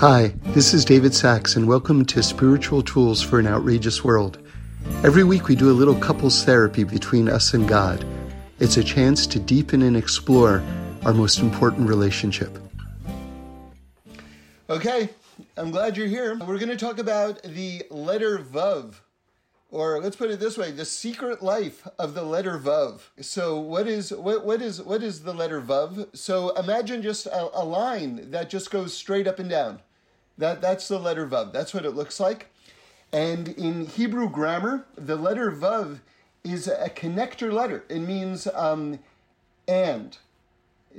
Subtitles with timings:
[0.00, 4.38] Hi, this is David Sacks, and welcome to Spiritual Tools for an Outrageous World.
[5.04, 8.02] Every week we do a little couples therapy between us and God.
[8.60, 10.62] It's a chance to deepen and explore
[11.04, 12.58] our most important relationship.
[14.70, 15.10] Okay,
[15.58, 16.34] I'm glad you're here.
[16.34, 18.94] We're going to talk about the letter Vav,
[19.70, 23.00] or let's put it this way: the secret life of the letter Vav.
[23.20, 26.16] So, what is what what is what is the letter Vav?
[26.16, 29.80] So, imagine just a, a line that just goes straight up and down.
[30.40, 31.52] That that's the letter Vav.
[31.52, 32.48] That's what it looks like.
[33.12, 36.00] And in Hebrew grammar, the letter Vav
[36.42, 37.84] is a connector letter.
[37.88, 38.98] It means um,
[39.68, 40.18] and.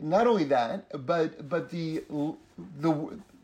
[0.02, 2.04] Not only that, but but the
[2.80, 2.94] the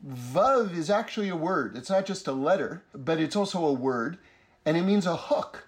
[0.07, 1.75] Vav is actually a word.
[1.75, 4.17] It's not just a letter, but it's also a word,
[4.65, 5.67] and it means a hook.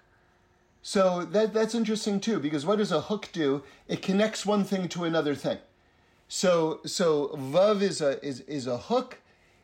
[0.80, 3.62] So that that's interesting too, because what does a hook do?
[3.88, 5.58] It connects one thing to another thing.
[6.28, 9.18] So so Vav is a is, is a hook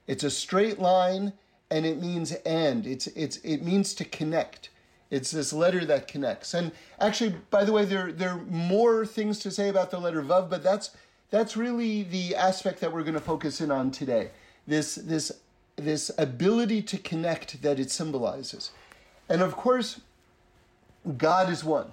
[0.07, 1.33] it's a straight line
[1.71, 2.87] and it means and.
[2.87, 4.71] It's it's it means to connect.
[5.11, 6.55] It's this letter that connects.
[6.55, 10.23] And actually, by the way, there there are more things to say about the letter
[10.23, 10.91] Vav, but that's
[11.31, 14.31] that's really the aspect that we're going to focus in on today.
[14.67, 15.33] This this
[15.77, 18.71] this ability to connect that it symbolizes.
[19.29, 20.01] And of course,
[21.19, 21.93] God is one.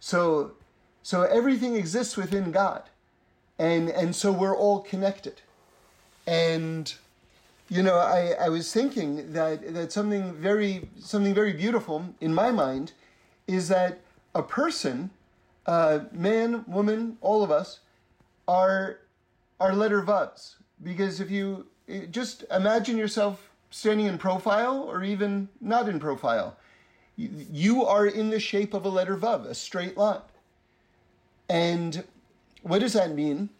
[0.00, 0.52] So
[1.02, 2.82] so everything exists within God.
[3.58, 5.40] And and so we're all connected.
[6.26, 6.92] And
[7.68, 12.50] you know, I, I was thinking that, that something very something very beautiful in my
[12.50, 12.92] mind
[13.46, 14.00] is that
[14.34, 15.10] a person,
[15.66, 17.80] uh, man, woman, all of us,
[18.46, 19.00] are
[19.60, 20.54] are letter vavs.
[20.82, 21.66] Because if you
[22.10, 26.56] just imagine yourself standing in profile or even not in profile,
[27.16, 30.20] you are in the shape of a letter vav, a straight line.
[31.48, 32.04] And
[32.62, 33.50] what does that mean?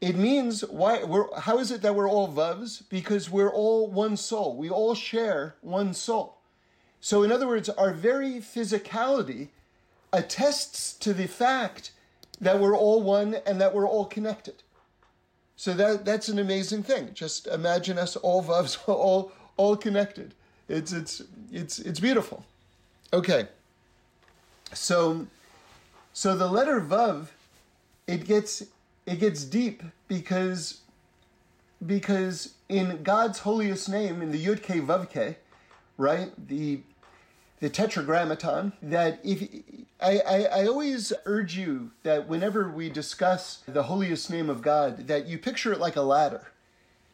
[0.00, 2.82] It means why we're how is it that we're all vavs?
[2.88, 4.56] Because we're all one soul.
[4.56, 6.38] We all share one soul.
[7.00, 9.48] So in other words, our very physicality
[10.12, 11.92] attests to the fact
[12.40, 14.62] that we're all one and that we're all connected.
[15.56, 17.10] So that that's an amazing thing.
[17.12, 20.34] Just imagine us all vavs, all all connected.
[20.68, 22.44] It's it's it's it's beautiful.
[23.12, 23.48] Okay.
[24.72, 25.26] So
[26.12, 27.28] so the letter vav,
[28.06, 28.62] it gets
[29.08, 30.80] it gets deep because
[31.84, 35.38] because in God's holiest name, in the Yud Ke Vav Ke,
[35.96, 36.80] right, the
[37.60, 39.48] the Tetragrammaton, that if
[40.00, 45.08] I, I, I always urge you that whenever we discuss the holiest name of God,
[45.08, 46.52] that you picture it like a ladder.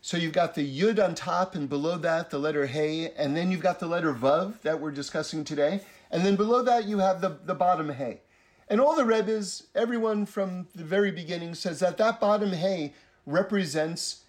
[0.02, 3.50] So you've got the Yud on top, and below that the letter Hey, and then
[3.50, 7.20] you've got the letter Vav that we're discussing today, and then below that you have
[7.20, 8.20] the, the bottom Hey.
[8.68, 12.94] And all the Rebbes, everyone from the very beginning says that that bottom Hey
[13.26, 14.22] represents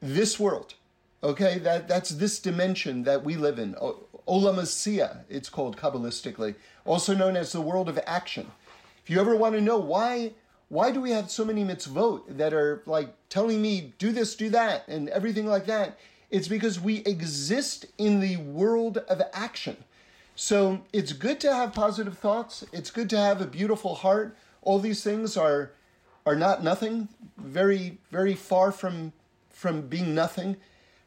[0.00, 0.74] this world.
[1.22, 3.74] Okay, that, that's this dimension that we live in.
[4.26, 8.50] Olam it's called Kabbalistically, also known as the world of action.
[9.02, 10.32] If you ever want to know why,
[10.68, 14.48] why do we have so many mitzvot that are like telling me do this, do
[14.50, 15.98] that, and everything like that?
[16.30, 19.76] It's because we exist in the world of action.
[20.42, 22.64] So it's good to have positive thoughts.
[22.72, 24.34] It's good to have a beautiful heart.
[24.62, 25.72] All these things are
[26.24, 29.12] are not nothing, very very far from
[29.50, 30.56] from being nothing.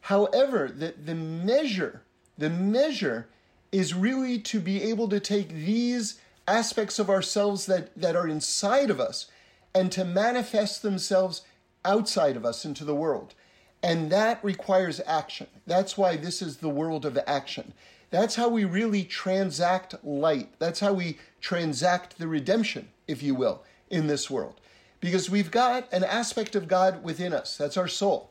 [0.02, 2.04] However, the, the measure,
[2.38, 3.28] the measure
[3.72, 8.92] is really to be able to take these aspects of ourselves that, that are inside
[8.92, 9.32] of us
[9.74, 11.42] and to manifest themselves
[11.84, 13.34] outside of us into the world.
[13.82, 15.48] And that requires action.
[15.66, 17.74] That's why this is the world of action.
[18.14, 20.50] That's how we really transact light.
[20.60, 24.62] That's how we transact the redemption, if you will, in this world.
[25.00, 27.58] Because we've got an aspect of God within us.
[27.58, 28.30] That's our soul.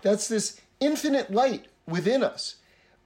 [0.00, 2.56] That's this infinite light within us.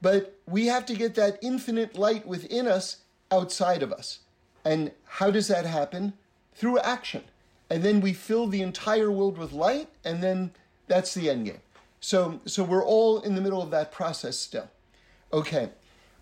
[0.01, 2.99] But we have to get that infinite light within us
[3.33, 4.21] outside of us.
[4.65, 6.13] And how does that happen?
[6.55, 7.25] Through action.
[7.69, 10.53] And then we fill the entire world with light, and then
[10.87, 11.63] that's the end game.
[12.01, 14.71] So, so we're all in the middle of that process still.
[15.33, 15.71] Okay.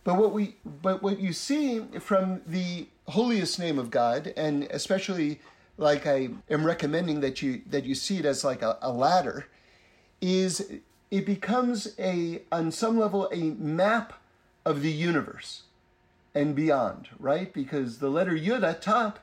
[0.05, 5.41] But what we but what you see from the holiest name of God, and especially
[5.77, 9.47] like I am recommending that you that you see it as like a, a ladder,
[10.21, 10.73] is
[11.11, 14.15] it becomes a on some level a map
[14.65, 15.63] of the universe
[16.35, 17.53] and beyond, right?
[17.53, 19.19] Because the letter Yud at top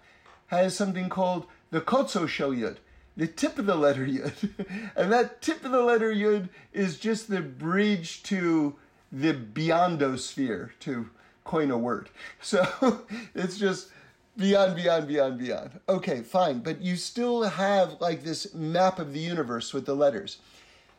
[0.47, 2.77] has something called the Kotso Shel Yud,
[3.15, 4.91] the tip of the letter Yud.
[4.95, 8.75] and that tip of the letter Yud is just the bridge to
[9.11, 11.09] the beyondosphere, to
[11.43, 12.09] coin a word.
[12.41, 13.89] So it's just
[14.37, 15.79] beyond, beyond, beyond, beyond.
[15.89, 16.59] Okay, fine.
[16.59, 20.37] But you still have like this map of the universe with the letters.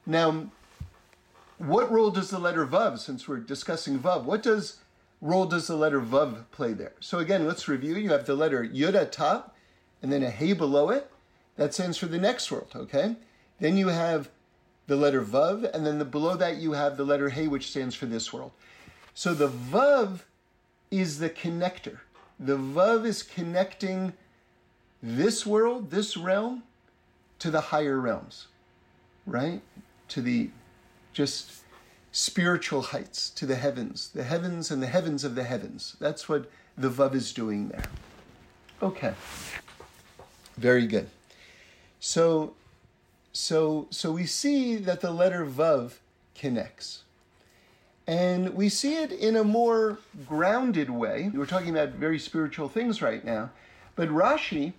[0.07, 0.51] Now,
[1.59, 4.79] what role does the letter Vav, since we're discussing Vav, what does
[5.21, 6.93] role does the letter Vav play there?
[7.01, 7.97] So again, let's review.
[7.97, 9.57] You have the letter Yud at top,
[10.03, 11.11] and then a Hey below it.
[11.57, 13.17] That stands for the next world, okay?
[13.59, 14.31] Then you have
[14.89, 17.95] the letter Vav, and then the, below that you have the letter Hey, which stands
[17.95, 18.51] for this world.
[19.15, 20.21] So the Vav
[20.91, 21.99] is the connector.
[22.41, 24.15] The Vav is connecting
[25.03, 26.63] this world, this realm,
[27.39, 28.49] to the higher realms,
[29.27, 29.61] right?
[30.09, 30.51] To the
[31.13, 31.63] just
[32.11, 35.97] spiritual heights, to the heavens, the heavens and the heavens of the heavens.
[36.01, 37.85] That's what the Vav is doing there.
[38.83, 39.13] Okay.
[40.57, 41.09] Very good.
[42.01, 42.55] So,
[43.33, 45.95] so, so we see that the letter Vav
[46.35, 47.03] connects.
[48.07, 51.31] And we see it in a more grounded way.
[51.35, 53.51] We're talking about very spiritual things right now.
[53.97, 54.73] But Rashi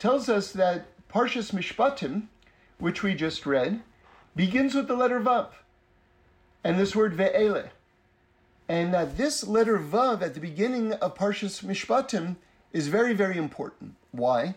[0.00, 2.24] tells us that Parshas Mishpatim,
[2.78, 3.82] which we just read,
[4.34, 5.48] begins with the letter Vav.
[6.64, 7.68] And this word Ve'ele.
[8.68, 12.34] And that this letter Vav at the beginning of Parshas Mishpatim
[12.72, 13.94] is very, very important.
[14.10, 14.56] Why?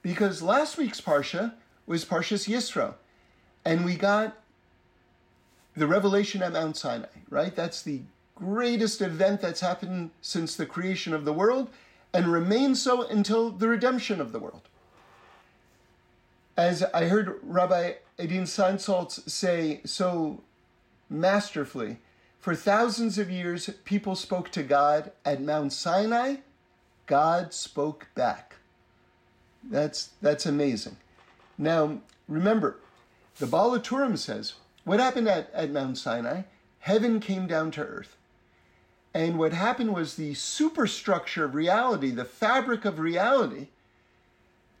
[0.00, 1.52] Because last week's Parsha
[1.86, 2.94] was Parshas Yisro.
[3.64, 4.36] And we got
[5.76, 7.54] the revelation at Mount Sinai, right?
[7.54, 8.00] That's the
[8.34, 11.68] greatest event that's happened since the creation of the world
[12.12, 14.62] and remains so until the redemption of the world.
[16.56, 20.42] As I heard Rabbi Adin Steinsaltz say so
[21.10, 21.98] masterfully,
[22.38, 26.36] for thousands of years, people spoke to God at Mount Sinai.
[27.06, 28.54] God spoke back.
[29.62, 30.96] That's, that's amazing.
[31.58, 31.98] Now,
[32.28, 32.78] remember,
[33.38, 34.54] the Baal HaTurim says
[34.84, 36.42] what happened at, at Mount Sinai?
[36.78, 38.16] Heaven came down to earth.
[39.12, 43.68] And what happened was the superstructure of reality, the fabric of reality,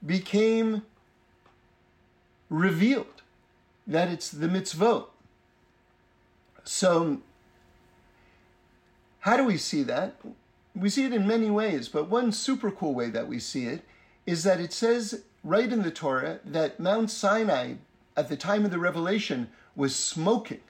[0.04, 0.82] became
[2.48, 3.22] revealed.
[3.86, 5.06] That it's the mitzvot.
[6.64, 7.22] So,
[9.20, 10.16] how do we see that?
[10.74, 13.82] We see it in many ways, but one super cool way that we see it
[14.26, 17.74] is that it says right in the Torah that Mount Sinai,
[18.16, 20.60] at the time of the revelation, was smoking,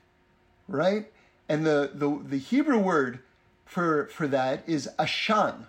[0.68, 1.10] right?
[1.48, 3.20] And the, the, the Hebrew word
[3.64, 5.66] for, for that is ashan,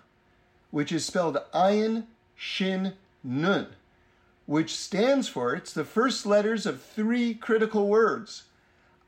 [0.70, 2.04] which is spelled ayin,
[2.36, 2.94] shin,
[3.24, 3.68] nun,
[4.44, 8.44] which stands for, it's the first letters of three critical words.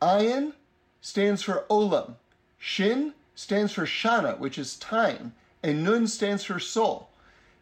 [0.01, 0.55] Ayin
[1.03, 2.15] stands for olam,
[2.59, 7.11] shin stands for shana, which is time, and nun stands for soul.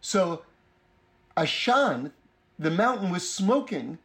[0.00, 0.43] So
[1.38, 2.11] Ashan,
[2.58, 3.99] the mountain was smoking,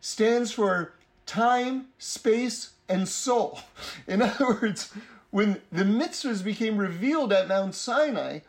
[0.00, 0.94] stands for
[1.26, 3.60] time, space, and soul.
[4.06, 4.92] In other words,
[5.30, 8.40] when the mitzvahs became revealed at Mount Sinai,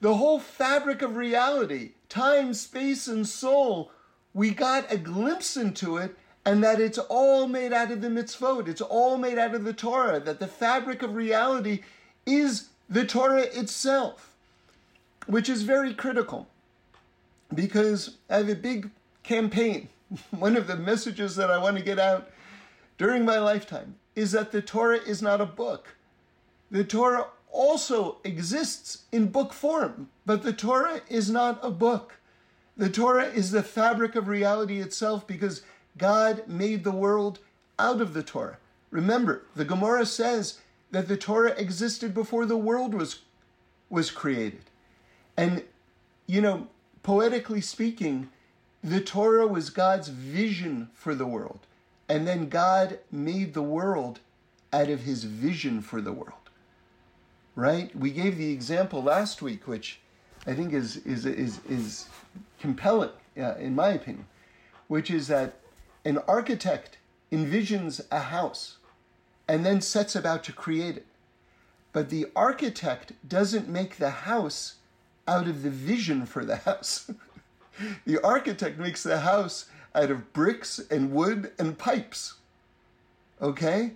[0.00, 3.92] the whole fabric of reality, time, space, and soul,
[4.34, 8.68] we got a glimpse into it, and that it's all made out of the mitzvot.
[8.68, 11.80] It's all made out of the Torah, that the fabric of reality
[12.26, 14.34] is the Torah itself,
[15.26, 16.48] which is very critical.
[17.54, 18.90] Because I have a big
[19.22, 19.88] campaign
[20.30, 22.30] one of the messages that I want to get out
[22.98, 25.96] during my lifetime is that the Torah is not a book.
[26.70, 32.14] The Torah also exists in book form, but the Torah is not a book.
[32.76, 35.62] The Torah is the fabric of reality itself because
[35.96, 37.38] God made the world
[37.78, 38.58] out of the Torah.
[38.90, 40.58] Remember, the Gemara says
[40.90, 43.22] that the Torah existed before the world was,
[43.88, 44.62] was created.
[45.36, 45.62] And,
[46.26, 46.68] you know,
[47.06, 48.28] poetically speaking,
[48.82, 51.60] the Torah was God's vision for the world.
[52.08, 54.18] And then God made the world
[54.72, 56.50] out of his vision for the world.
[57.54, 57.94] Right?
[57.94, 60.00] We gave the example last week, which
[60.48, 62.06] I think is, is, is, is
[62.58, 64.26] compelling, uh, in my opinion,
[64.88, 65.60] which is that
[66.04, 66.98] an architect
[67.30, 68.78] envisions a house
[69.46, 71.06] and then sets about to create it.
[71.92, 74.74] But the architect doesn't make the house
[75.26, 77.10] out of the vision for the house.
[78.06, 82.36] The architect makes the house out of bricks and wood and pipes.
[83.42, 83.92] Okay?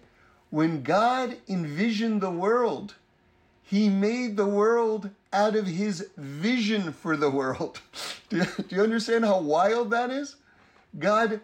[0.50, 2.96] When God envisioned the world,
[3.62, 7.80] he made the world out of his vision for the world.
[8.28, 10.37] Do you, do you understand how wild that is?
[10.99, 11.40] God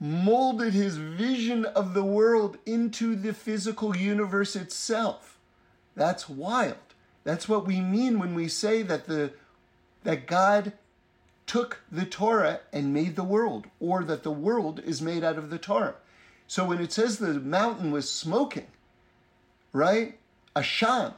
[0.00, 5.38] molded his vision of the world into the physical universe itself.
[5.94, 6.91] That's wild.
[7.24, 9.32] That's what we mean when we say that the
[10.04, 10.72] that God
[11.46, 15.50] took the Torah and made the world, or that the world is made out of
[15.50, 15.94] the Torah.
[16.46, 18.66] So when it says the mountain was smoking,
[19.72, 20.18] right?
[20.54, 21.14] Ashan,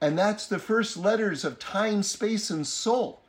[0.00, 3.20] and that's the first letters of time, space, and soul.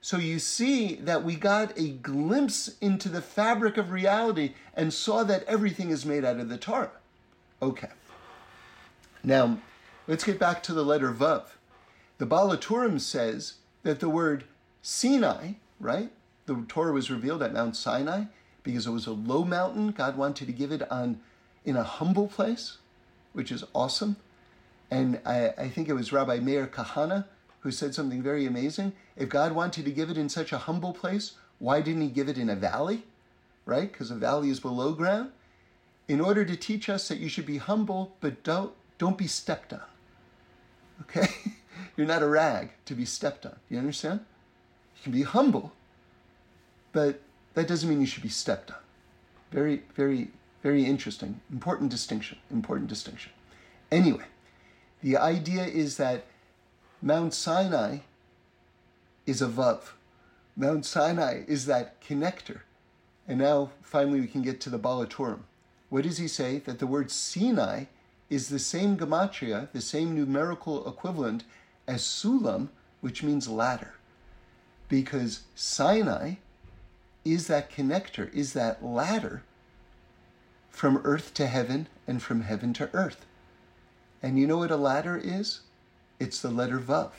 [0.00, 5.24] So you see that we got a glimpse into the fabric of reality and saw
[5.24, 6.90] that everything is made out of the Torah.
[7.60, 7.90] Okay.
[9.22, 9.58] Now,
[10.10, 11.44] let's get back to the letter Vav.
[12.18, 14.42] The Baal HaTurim says that the word
[14.82, 16.10] Sinai, right?
[16.46, 18.24] The Torah was revealed at Mount Sinai
[18.64, 19.92] because it was a low mountain.
[19.92, 21.20] God wanted to give it on
[21.64, 22.78] in a humble place,
[23.34, 24.16] which is awesome.
[24.90, 27.26] And I, I think it was Rabbi Meir Kahana
[27.60, 28.94] who said something very amazing.
[29.16, 32.28] If God wanted to give it in such a humble place, why didn't he give
[32.28, 33.04] it in a valley?
[33.64, 33.92] Right?
[33.92, 35.30] Because a valley is below ground.
[36.08, 39.72] In order to teach us that you should be humble, but don't don't be stepped
[39.72, 39.80] on.
[41.02, 41.28] Okay?
[41.96, 43.56] You're not a rag to be stepped on.
[43.68, 44.20] You understand?
[44.96, 45.72] You can be humble,
[46.92, 47.20] but
[47.54, 48.76] that doesn't mean you should be stepped on.
[49.50, 50.28] Very, very,
[50.62, 51.40] very interesting.
[51.50, 52.38] Important distinction.
[52.50, 53.32] Important distinction.
[53.90, 54.24] Anyway,
[55.02, 56.24] the idea is that
[57.02, 57.98] Mount Sinai
[59.26, 59.92] is a Vav.
[60.56, 62.60] Mount Sinai is that connector.
[63.26, 65.40] And now finally we can get to the Baal HaTurim.
[65.88, 66.58] What does he say?
[66.58, 67.84] That the word Sinai
[68.30, 71.44] is the same gematria, the same numerical equivalent
[71.86, 72.68] as Sulam,
[73.00, 73.94] which means ladder.
[74.88, 76.34] Because Sinai
[77.24, 79.42] is that connector, is that ladder
[80.70, 83.26] from earth to heaven and from heaven to earth.
[84.22, 85.60] And you know what a ladder is?
[86.18, 87.10] It's the letter Vav,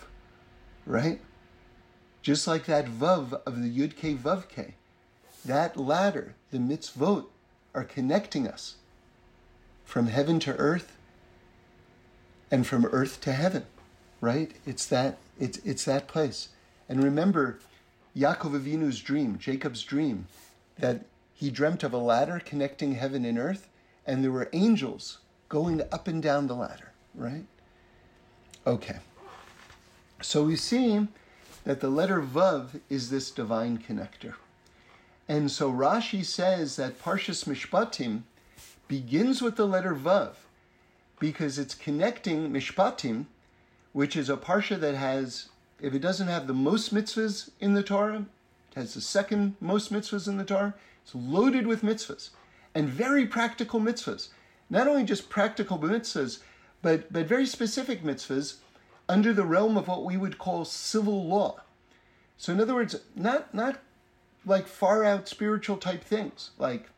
[0.85, 1.19] right?
[2.21, 4.75] Just like that Vav of the Yud K Vav K.
[5.43, 7.25] That ladder, the mitzvot,
[7.73, 8.75] are connecting us
[9.83, 10.97] from heaven to earth
[12.51, 13.65] and from earth to heaven,
[14.19, 14.51] right?
[14.65, 16.49] It's that, it's, it's that place.
[16.89, 17.59] And remember
[18.15, 20.27] Yaakov Avinu's dream, Jacob's dream,
[20.77, 23.69] that he dreamt of a ladder connecting heaven and earth,
[24.05, 27.45] and there were angels going up and down the ladder, right?
[28.67, 28.97] Okay.
[30.21, 31.07] So we see
[31.63, 34.35] that the letter Vav is this divine connector.
[35.27, 38.23] And so Rashi says that Parshas Mishpatim
[38.87, 40.33] begins with the letter Vav
[41.21, 43.27] because it's connecting Mishpatim,
[43.93, 45.49] which is a parsha that has,
[45.79, 48.25] if it doesn't have the most mitzvahs in the Torah,
[48.71, 50.73] it has the second most mitzvahs in the Torah.
[51.03, 52.31] It's loaded with mitzvahs
[52.73, 54.29] and very practical mitzvahs.
[54.67, 56.39] Not only just practical mitzvahs,
[56.81, 58.55] but, but very specific mitzvahs
[59.07, 61.61] under the realm of what we would call civil law.
[62.35, 63.79] So, in other words, not, not
[64.43, 66.89] like far out spiritual type things, like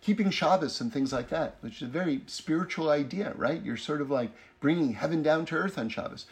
[0.00, 3.62] keeping Shabbos and things like that, which is a very spiritual idea, right?
[3.62, 6.26] You're sort of like bringing heaven down to earth on Shabbos.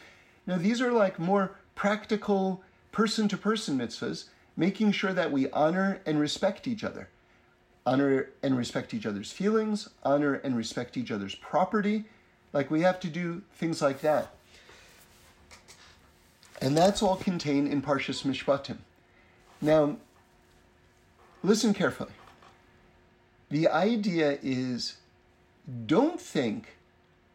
[0.46, 6.00] Now, these are like more practical, person to person mitzvahs, making sure that we honor
[6.06, 7.08] and respect each other.
[7.86, 12.04] Honor and respect each other's feelings, honor and respect each other's property,
[12.52, 14.34] like we have to do things like that.
[16.62, 18.78] And that's all contained in Parshas Mishpatim.
[19.60, 19.96] Now,
[21.42, 22.12] listen carefully.
[23.54, 24.96] The idea is
[25.86, 26.76] don't think.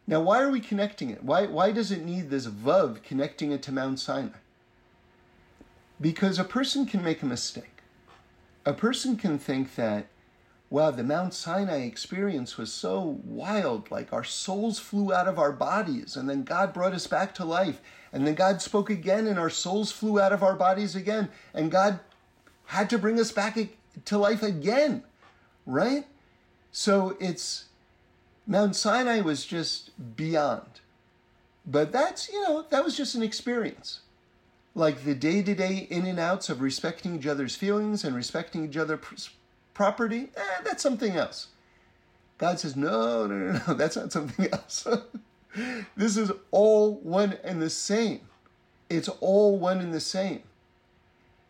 [0.06, 1.24] Now, why are we connecting it?
[1.24, 4.36] Why, why does it need this Vav connecting it to Mount Sinai?
[5.98, 7.78] Because a person can make a mistake.
[8.66, 10.08] A person can think that
[10.68, 13.90] wow, the Mount Sinai experience was so wild.
[13.90, 17.46] Like our souls flew out of our bodies, and then God brought us back to
[17.46, 17.80] life.
[18.12, 21.30] And then God spoke again, and our souls flew out of our bodies again.
[21.54, 21.98] And God
[22.66, 23.56] had to bring us back
[24.04, 25.02] to life again,
[25.64, 26.04] right?
[26.72, 27.66] So it's
[28.46, 30.80] Mount Sinai was just beyond.
[31.66, 34.00] But that's, you know, that was just an experience.
[34.74, 38.68] Like the day to day in and outs of respecting each other's feelings and respecting
[38.68, 39.30] each other's
[39.74, 41.48] property, eh, that's something else.
[42.38, 44.86] God says, no, no, no, no, that's not something else.
[45.96, 48.22] this is all one and the same.
[48.88, 50.42] It's all one and the same.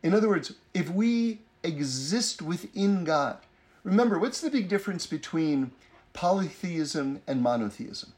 [0.02, 3.38] In other words, if we exist within God,
[3.84, 5.72] remember, what's the big difference between
[6.12, 8.12] polytheism and monotheism?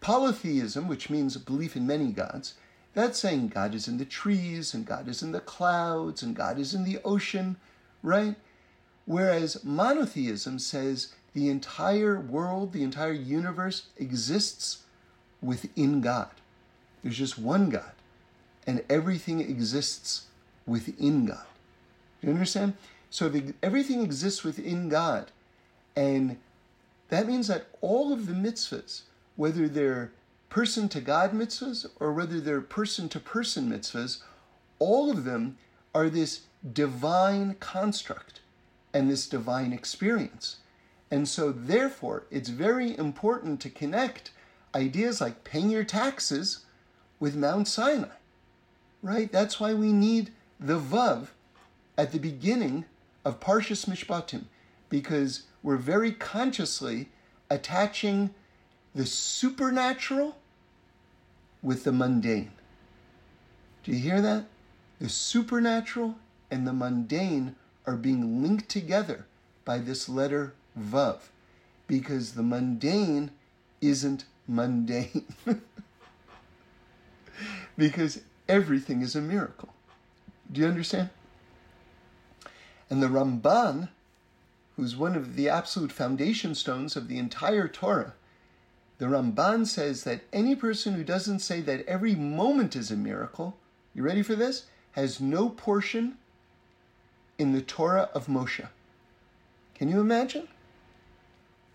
[0.00, 2.54] Polytheism, which means belief in many gods,
[2.94, 6.58] that's saying God is in the trees and God is in the clouds and God
[6.58, 7.56] is in the ocean,
[8.02, 8.34] right?
[9.04, 14.82] Whereas monotheism says the entire world, the entire universe exists
[15.40, 16.30] within God.
[17.02, 17.92] There's just one God,
[18.66, 20.26] and everything exists
[20.66, 21.46] within God.
[22.20, 22.74] Do You understand?
[23.10, 25.30] So the, everything exists within God,
[25.96, 26.38] and
[27.08, 29.02] that means that all of the mitzvahs,
[29.36, 30.12] whether they're
[30.50, 34.22] person to God mitzvahs or whether they're person to person mitzvahs,
[34.78, 35.56] all of them
[35.94, 38.40] are this divine construct
[38.92, 40.56] and this divine experience.
[41.10, 44.30] And so, therefore, it's very important to connect
[44.74, 46.64] ideas like paying your taxes
[47.18, 48.08] with Mount Sinai,
[49.02, 49.32] right?
[49.32, 51.28] That's why we need the Vav
[51.96, 52.84] at the beginning
[53.28, 54.44] of Parshas Mishpatim,
[54.88, 57.10] because we're very consciously
[57.50, 58.30] attaching
[58.94, 60.38] the supernatural
[61.62, 62.52] with the mundane.
[63.84, 64.46] Do you hear that?
[64.98, 66.14] The supernatural
[66.50, 67.54] and the mundane
[67.86, 69.26] are being linked together
[69.66, 71.18] by this letter Vav
[71.86, 73.30] because the mundane
[73.82, 75.26] isn't mundane.
[77.76, 79.68] because everything is a miracle.
[80.50, 81.10] Do you understand?
[82.90, 83.88] And the Ramban,
[84.76, 88.14] who's one of the absolute foundation stones of the entire Torah,
[88.98, 93.56] the Ramban says that any person who doesn't say that every moment is a miracle,
[93.94, 94.64] you ready for this?
[94.92, 96.16] Has no portion
[97.38, 98.66] in the Torah of Moshe.
[99.74, 100.48] Can you imagine?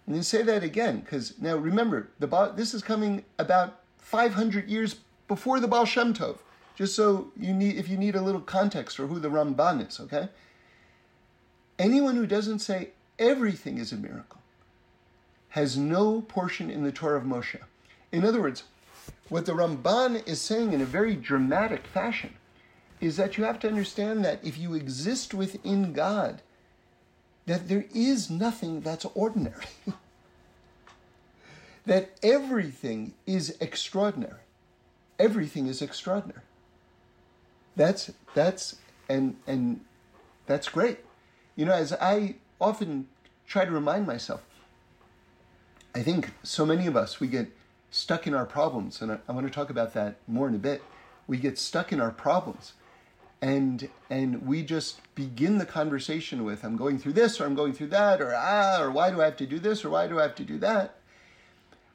[0.05, 4.97] And then say that again, because now remember, the this is coming about 500 years
[5.29, 6.37] before the Baal Shem Tov.
[6.75, 9.99] Just so you need, if you need a little context for who the Ramban is,
[10.01, 10.27] okay?
[11.83, 14.39] Anyone who doesn't say everything is a miracle
[15.49, 17.59] has no portion in the Torah of Moshe.
[18.09, 18.63] In other words,
[19.27, 22.35] what the Ramban is saying in a very dramatic fashion
[23.01, 26.41] is that you have to understand that if you exist within God,
[27.47, 29.65] that there is nothing that's ordinary.
[31.85, 34.39] that everything is extraordinary.
[35.19, 36.43] Everything is extraordinary.
[37.75, 38.77] That's that's
[39.09, 39.81] and and
[40.45, 40.99] that's great.
[41.55, 43.07] You know, as I often
[43.45, 44.43] try to remind myself,
[45.93, 47.51] I think so many of us we get
[47.91, 50.59] stuck in our problems, and I, I want to talk about that more in a
[50.59, 50.81] bit.
[51.27, 52.73] We get stuck in our problems
[53.43, 57.73] and and we just begin the conversation with i'm going through this or i'm going
[57.73, 60.17] through that or ah or why do i have to do this or why do
[60.17, 60.95] i have to do that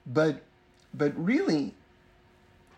[0.06, 0.42] but
[0.92, 1.74] but really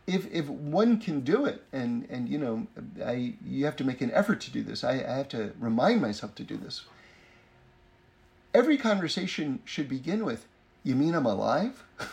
[0.07, 2.67] if if one can do it and and you know
[3.05, 4.85] i you have to make an effort to do this.
[4.85, 6.85] I, I have to remind myself to do this.
[8.53, 10.47] Every conversation should begin with
[10.83, 11.85] you mean i'm alive?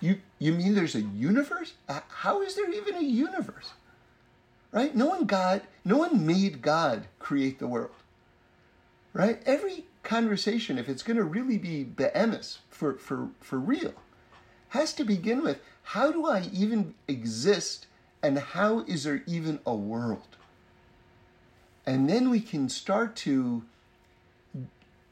[0.00, 1.74] You you mean there's a universe?
[1.88, 3.72] Uh, how is there even a universe?
[4.70, 4.94] Right?
[4.94, 7.90] No one God, no one made God create the world,
[9.14, 9.42] right?
[9.46, 13.94] Every conversation, if it's going to really be be'emes, for, for, for real,
[14.70, 15.58] has to begin with,
[15.92, 17.86] how do I even exist
[18.22, 20.36] and how is there even a world?
[21.86, 23.64] And then we can start to,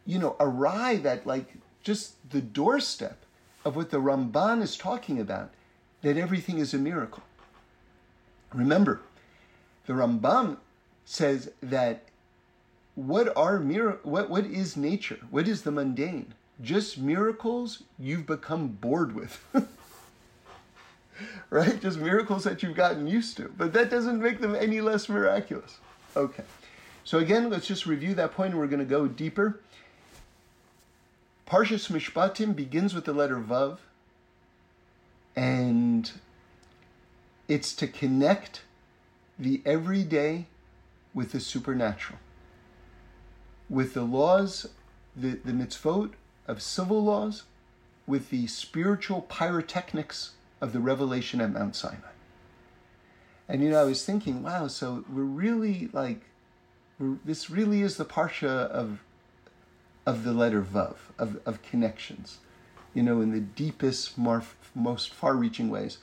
[0.04, 3.24] you know, arrive at like just the doorstep
[3.64, 5.50] of what the Ramban is talking about,
[6.02, 7.22] that everything is a miracle.
[8.52, 9.00] Remember,
[9.86, 10.58] the Rambam
[11.06, 12.02] says that
[12.96, 15.20] what are mir- what what is nature?
[15.30, 16.34] What is the mundane?
[16.60, 19.42] Just miracles you've become bored with.
[21.50, 21.81] right?
[21.81, 23.52] Just miracles that you've gotten used to.
[23.57, 25.79] But that doesn't make them any less miraculous.
[26.16, 26.44] Okay.
[27.05, 29.61] So again, let's just review that point and we're going to go deeper.
[31.46, 33.79] Parshas Mishpatim begins with the letter Vav,
[35.37, 36.11] and
[37.46, 38.62] it's to connect
[39.38, 40.46] the everyday
[41.14, 42.18] with the supernatural,
[43.70, 44.66] with the laws,
[45.14, 46.14] the, the mitzvot
[46.48, 47.44] of civil laws,
[48.09, 50.33] with the spiritual pyrotechnics
[50.66, 52.11] of the revelation at Mount Sinai.
[53.48, 56.22] And you know, I was thinking, wow, so we're really like,
[56.98, 58.98] we're, this really is the parsha of,
[60.05, 62.38] of the letter Vav, of, of connections,
[62.92, 64.42] you know, in the deepest, more,
[64.74, 65.98] most far reaching ways.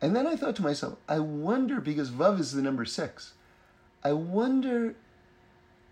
[0.00, 3.34] And then I thought to myself, I wonder, because Vav is the number six,
[4.02, 4.94] I wonder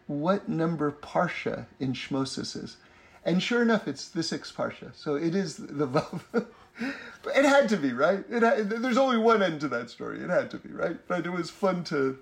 [0.07, 2.79] what number Parsha in Shmosis is.
[3.25, 4.95] And sure enough, it's the sixth Parsha.
[4.95, 6.47] So it is the Vav.
[6.79, 8.25] it had to be, right?
[8.31, 10.21] It had, there's only one end to that story.
[10.21, 10.97] It had to be, right?
[11.09, 12.19] But it was fun to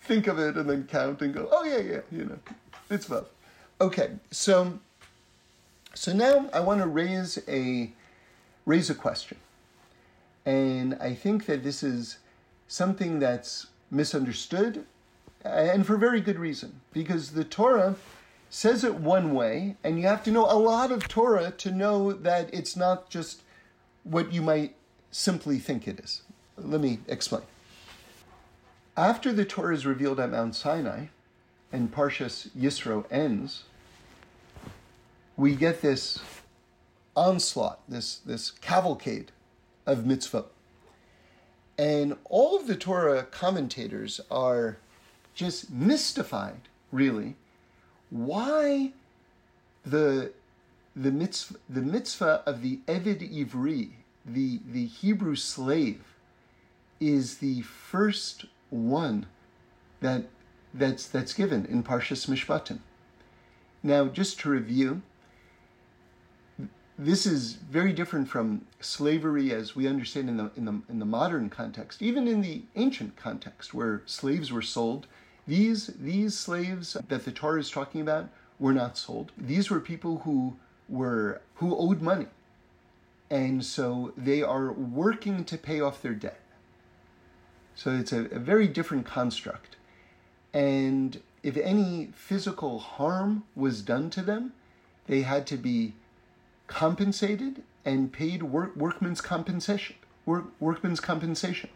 [0.00, 2.38] think of it and then count and go, oh, yeah, yeah, you know,
[2.90, 3.26] it's Vav.
[3.80, 4.78] Okay, so,
[5.94, 7.90] so now I want to raise a,
[8.66, 9.38] raise a question.
[10.46, 12.18] And I think that this is
[12.68, 14.84] something that's misunderstood,
[15.44, 17.96] uh, and for very good reason, because the Torah
[18.50, 22.12] says it one way, and you have to know a lot of Torah to know
[22.12, 23.42] that it's not just
[24.04, 24.76] what you might
[25.10, 26.22] simply think it is.
[26.56, 27.42] Let me explain.
[28.96, 31.06] After the Torah is revealed at Mount Sinai,
[31.72, 33.64] and Parshas Yisro ends,
[35.36, 36.20] we get this
[37.16, 39.32] onslaught, this, this cavalcade
[39.84, 40.44] of mitzvah.
[41.76, 44.78] And all of the Torah commentators are
[45.34, 47.34] just mystified, really,
[48.10, 48.92] why
[49.84, 50.30] the
[50.96, 53.90] the mitzvah, the mitzvah of the Eved Ivri,
[54.24, 56.02] the, the Hebrew slave,
[57.00, 59.26] is the first one
[60.00, 60.24] that
[60.72, 62.78] that's that's given in Parshas Mishpatim.
[63.82, 65.02] Now, just to review,
[66.98, 71.04] this is very different from slavery as we understand in the, in the, in the
[71.04, 75.06] modern context, even in the ancient context where slaves were sold.
[75.46, 79.32] These, these slaves that the Torah is talking about were not sold.
[79.36, 80.56] These were people who
[80.88, 82.26] were who owed money.
[83.30, 86.40] And so they are working to pay off their debt.
[87.74, 89.76] So it's a, a very different construct.
[90.52, 94.52] And if any physical harm was done to them,
[95.06, 95.94] they had to be
[96.66, 99.96] compensated and paid work, workman's compensation.
[100.24, 101.70] Work, workman's compensation.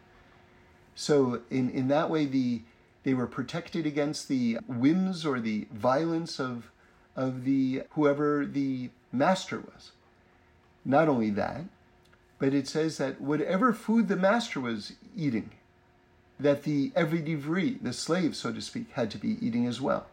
[0.94, 2.62] So in, in that way, the
[3.04, 6.70] they were protected against the whims or the violence of
[7.14, 9.92] of the whoever the master was.
[10.84, 11.62] Not only that,
[12.38, 15.50] but it says that whatever food the master was eating,
[16.38, 20.06] that the Eved Ivri, the slave, so to speak, had to be eating as well.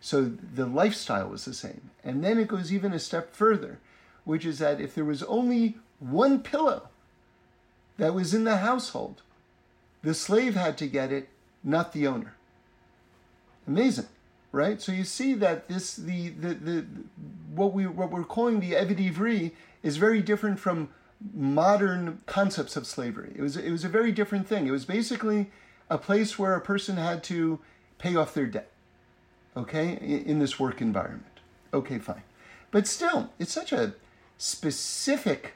[0.00, 1.90] So the lifestyle was the same.
[2.04, 3.80] And then it goes even a step further,
[4.24, 6.88] which is that if there was only one pillow
[7.96, 9.22] that was in the household,
[10.02, 11.28] the slave had to get it,
[11.62, 12.34] not the owner.
[13.66, 14.08] Amazing,
[14.54, 14.80] right?
[14.80, 16.86] So you see that this the the, the
[17.54, 20.88] what we what we're calling the Eved is very different from
[21.34, 23.32] modern concepts of slavery.
[23.36, 24.66] It was it was a very different thing.
[24.66, 25.50] It was basically
[25.90, 27.58] a place where a person had to
[27.98, 28.70] pay off their debt.
[29.56, 29.92] Okay,
[30.26, 31.40] in this work environment.
[31.72, 32.22] Okay, fine.
[32.70, 33.94] But still, it's such a
[34.36, 35.54] specific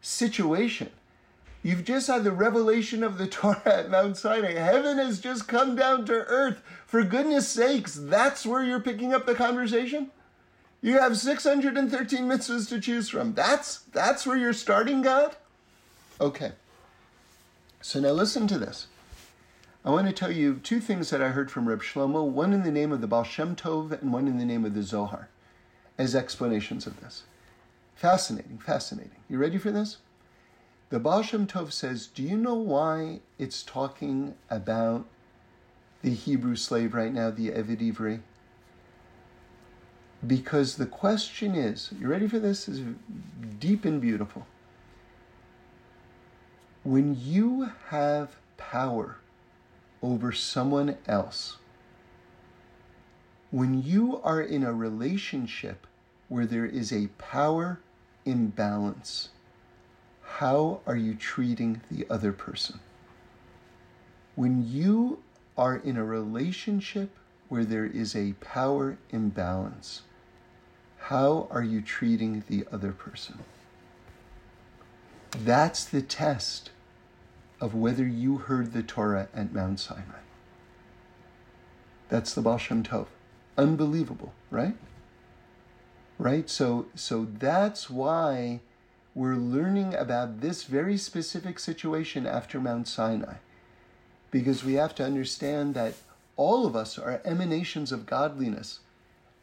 [0.00, 0.90] situation.
[1.62, 4.52] You've just had the revelation of the Torah at Mount Sinai.
[4.52, 6.62] Heaven has just come down to earth.
[6.86, 10.10] For goodness sakes, that's where you're picking up the conversation?
[10.82, 13.34] You have 613 mitzvahs to choose from.
[13.34, 15.36] That's that's where you're starting, God?
[16.20, 16.52] Okay.
[17.82, 18.86] So now listen to this.
[19.84, 22.62] I want to tell you two things that I heard from Reb Shlomo, one in
[22.62, 25.28] the name of the Baal Shem Tov and one in the name of the Zohar,
[25.96, 27.22] as explanations of this.
[27.96, 29.16] Fascinating, fascinating.
[29.28, 29.98] You ready for this?
[30.90, 35.06] The Baal Shem Tov says, Do you know why it's talking about
[36.02, 38.20] the Hebrew slave right now, the Eved Ivri?
[40.26, 42.68] Because the question is, you ready for this?
[42.68, 42.82] Is
[43.60, 44.48] deep and beautiful.
[46.82, 49.18] When you have power
[50.02, 51.58] over someone else,
[53.52, 55.86] when you are in a relationship
[56.28, 57.78] where there is a power
[58.24, 59.28] imbalance,
[60.38, 62.80] how are you treating the other person?
[64.36, 65.22] When you
[65.58, 67.10] are in a relationship
[67.48, 70.02] where there is a power imbalance,
[70.98, 73.40] how are you treating the other person?
[75.32, 76.70] That's the test
[77.60, 80.20] of whether you heard the Torah at Mount Sinai.
[82.08, 83.08] That's the Baal Shem Tov.
[83.58, 84.76] Unbelievable, right?
[86.18, 86.48] Right?
[86.48, 88.60] So, so that's why
[89.14, 93.34] we're learning about this very specific situation after Mount Sinai.
[94.30, 95.94] Because we have to understand that
[96.36, 98.80] all of us are emanations of godliness,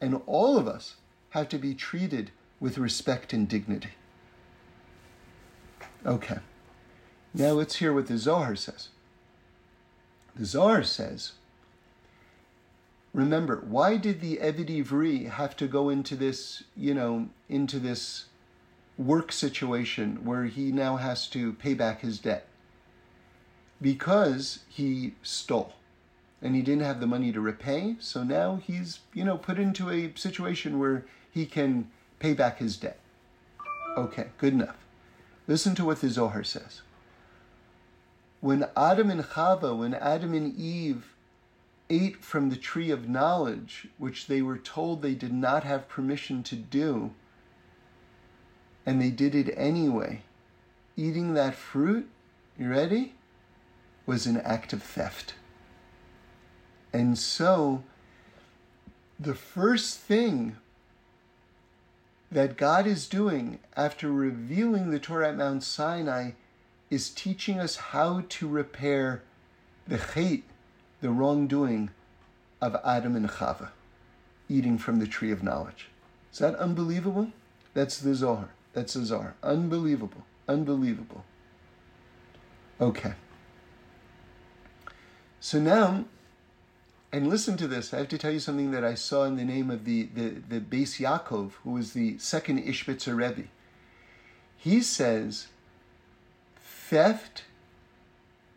[0.00, 0.96] and all of us
[1.30, 3.90] have to be treated with respect and dignity.
[6.06, 6.38] Okay.
[7.34, 8.88] Now let's hear what the Zohar says.
[10.34, 11.32] The Zohar says,
[13.12, 18.26] remember, why did the Eved Ivri have to go into this, you know, into this
[18.98, 22.46] work situation where he now has to pay back his debt?
[23.80, 25.74] Because he stole
[26.42, 29.90] and he didn't have the money to repay, so now he's, you know, put into
[29.90, 32.98] a situation where he can pay back his debt.
[33.96, 34.76] Okay, good enough.
[35.46, 36.82] Listen to what the Zohar says.
[38.40, 41.14] When Adam and Chava, when Adam and Eve
[41.90, 46.42] ate from the tree of knowledge, which they were told they did not have permission
[46.44, 47.12] to do,
[48.86, 50.22] and they did it anyway,
[50.96, 52.08] eating that fruit,
[52.58, 53.14] you ready?
[54.06, 55.34] Was an act of theft.
[56.92, 57.84] And so,
[59.20, 60.56] the first thing
[62.30, 66.32] that God is doing after revealing the Torah at Mount Sinai
[66.90, 69.22] is teaching us how to repair
[69.86, 70.44] the hate,
[71.00, 71.90] the wrongdoing
[72.60, 73.70] of Adam and Chava,
[74.48, 75.88] eating from the tree of knowledge.
[76.32, 77.32] Is that unbelievable?
[77.74, 78.50] That's the Zohar.
[78.78, 79.34] That's Zohar.
[79.42, 80.22] Unbelievable.
[80.46, 81.24] Unbelievable.
[82.80, 83.14] Okay.
[85.40, 86.04] So now
[87.12, 87.92] and listen to this.
[87.92, 90.28] I have to tell you something that I saw in the name of the, the,
[90.48, 93.48] the Beis Yaakov, who was the second Ishbitzer Rebbe.
[94.56, 95.48] He says,
[96.62, 97.46] theft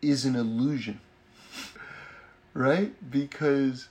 [0.02, 1.00] is an illusion,
[2.54, 2.94] right?
[3.10, 3.88] Because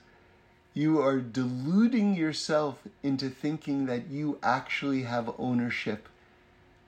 [0.73, 6.07] you are deluding yourself into thinking that you actually have ownership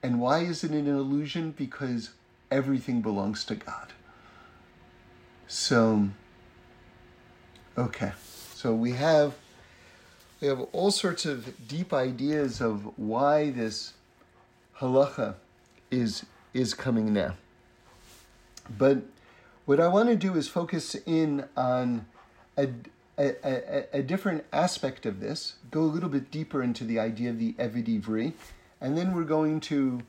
[0.03, 1.51] And why is it an illusion?
[1.51, 2.11] Because
[2.51, 3.93] everything belongs to God.
[5.47, 6.09] So,
[7.77, 8.11] okay.
[8.53, 9.35] So we have
[10.41, 13.93] we have all sorts of deep ideas of why this
[14.79, 15.35] halacha
[15.89, 17.35] is is coming now.
[18.77, 19.03] But
[19.65, 22.05] what I want to do is focus in on
[22.57, 22.67] a,
[23.17, 27.29] a, a, a, different aspect of this, go a little bit deeper into the idea
[27.29, 28.33] of the Eved Ivri,
[28.83, 30.01] and then we're going to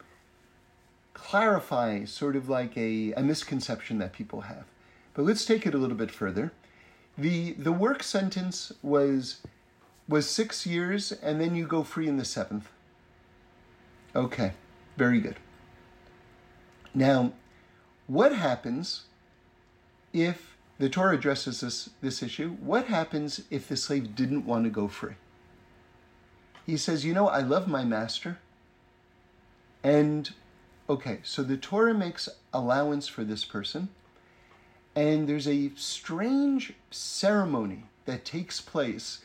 [1.15, 4.65] clarify sort of like a, a misconception that people have.
[5.15, 6.53] But let's take it a little bit further.
[7.17, 9.39] The, the work sentence was,
[10.09, 12.69] was six years, and then you go free in the seventh.
[14.17, 14.53] Okay,
[14.97, 15.37] very good.
[16.93, 17.33] Now,
[18.09, 19.03] what happens
[20.13, 22.51] if the Torah addresses this, this issue?
[22.61, 25.15] What happens if the slave didn't want to go free?
[26.67, 28.39] He says, You know, I love my master.
[29.85, 30.33] And
[30.89, 33.91] okay, so the Torah makes allowance for this person.
[34.97, 39.21] And there's a strange ceremony that takes place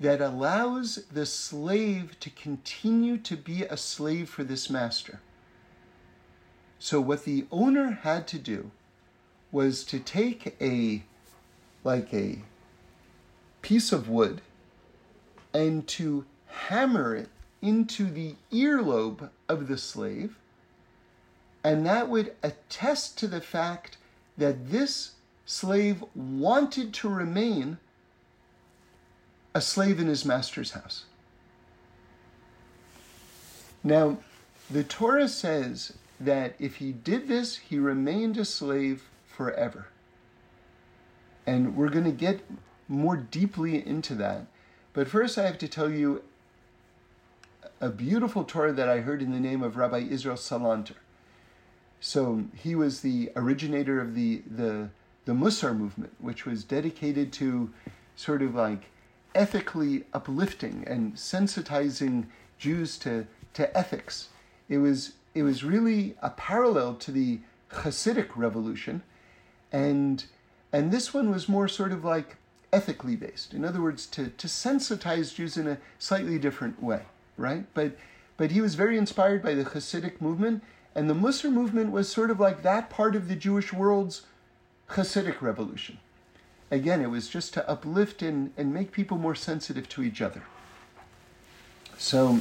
[0.00, 5.20] that allows the slave to continue to be a slave for this master.
[6.78, 8.70] So what the owner had to do
[9.52, 11.04] was to take a
[11.84, 12.38] like a
[13.62, 14.40] piece of wood
[15.52, 17.28] and to hammer it
[17.62, 20.36] into the earlobe of the slave
[21.62, 23.96] and that would attest to the fact
[24.38, 25.12] that this
[25.44, 27.78] slave wanted to remain
[29.54, 31.04] a slave in his master's house.
[33.82, 34.18] Now,
[34.70, 39.88] the Torah says that if he did this, he remained a slave forever.
[41.46, 42.40] And we're going to get
[42.86, 44.46] more deeply into that.
[44.92, 46.22] But first, I have to tell you
[47.80, 50.96] a beautiful Torah that I heard in the name of Rabbi Israel Salanter.
[51.98, 54.90] So he was the originator of the, the,
[55.24, 57.72] the Mussar movement, which was dedicated to
[58.16, 58.90] sort of like
[59.34, 62.26] ethically uplifting and sensitizing
[62.58, 64.28] Jews to, to ethics.
[64.68, 67.40] It was it was really a parallel to the
[67.70, 69.02] Hasidic revolution,
[69.70, 70.24] and
[70.72, 72.36] and this one was more sort of like
[72.72, 73.54] ethically based.
[73.54, 77.02] In other words, to to sensitize Jews in a slightly different way,
[77.40, 77.64] right?
[77.74, 77.96] But
[78.36, 80.62] but he was very inspired by the Hasidic movement,
[80.94, 84.22] and the Mussar movement was sort of like that part of the Jewish world's
[84.90, 85.98] Hasidic revolution.
[86.70, 90.42] Again, it was just to uplift and, and make people more sensitive to each other.
[91.98, 92.40] So,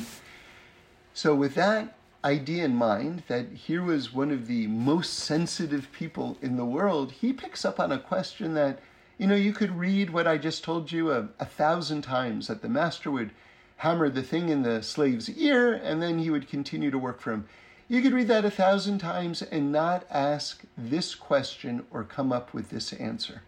[1.14, 6.38] so with that idea in mind that here was one of the most sensitive people
[6.42, 8.80] in the world, he picks up on a question that,
[9.18, 12.62] you know, you could read what I just told you a, a thousand times that
[12.62, 13.32] the master would
[13.80, 17.32] hammer the thing in the slave's ear and then he would continue to work for
[17.32, 17.46] him.
[17.88, 22.54] You could read that a thousand times and not ask this question or come up
[22.54, 23.42] with this answer.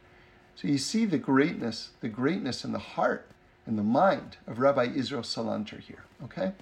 [0.56, 3.28] So you see the greatness, the greatness in the heart
[3.66, 6.54] and the mind of Rabbi Israel Salanter here, okay?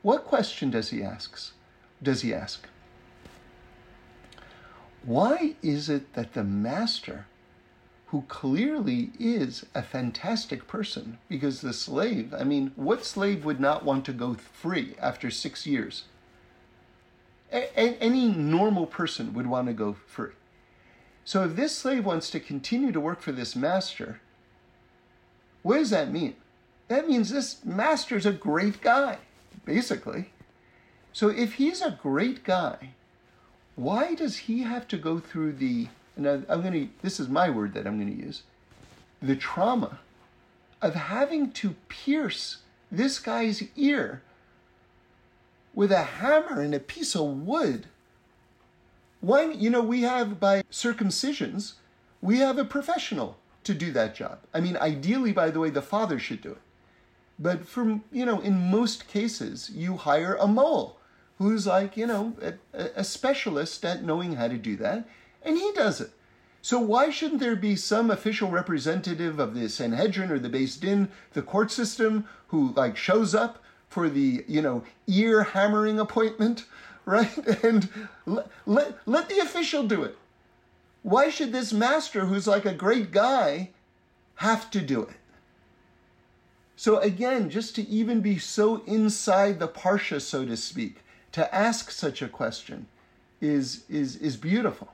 [0.00, 1.52] What question does he ask?
[2.02, 2.66] Does he ask?
[5.04, 7.26] Why is it that the master,
[8.06, 13.84] who clearly is a fantastic person, because the slave, I mean, what slave would not
[13.84, 16.04] want to go free after six years?
[17.52, 20.32] A- any normal person would want to go free.
[21.24, 24.20] So if this slave wants to continue to work for this master,
[25.62, 26.36] what does that mean?
[26.88, 29.18] That means this master's a great guy
[29.66, 30.30] basically.
[31.12, 32.90] So if he's a great guy,
[33.74, 37.50] why does he have to go through the, and I'm going to, this is my
[37.50, 38.42] word that I'm going to use,
[39.20, 40.00] the trauma
[40.82, 42.58] of having to pierce
[42.90, 44.22] this guy's ear
[45.74, 47.86] with a hammer and a piece of wood.
[49.20, 51.74] Why, you know, we have by circumcisions,
[52.22, 54.38] we have a professional to do that job.
[54.54, 56.60] I mean, ideally, by the way, the father should do it.
[57.38, 60.94] But from, you know, in most cases, you hire a mohel
[61.38, 62.54] who's like, you know, a,
[62.96, 65.06] a specialist at knowing how to do that,
[65.46, 66.10] and he does it.
[66.60, 71.08] So why shouldn't there be some official representative of the Sanhedrin or the Beis Din,
[71.32, 76.64] the court system, who like shows up for the, you know, ear hammering appointment,
[77.04, 77.38] right?
[77.62, 77.88] And
[78.26, 80.18] let, let, let the official do it.
[81.02, 83.70] Why should this master, who's like a great guy,
[84.36, 85.16] have to do it?
[86.74, 90.96] So again, just to even be so inside the parsha, so to speak,
[91.30, 92.86] to ask such a question
[93.40, 94.88] is is is beautiful.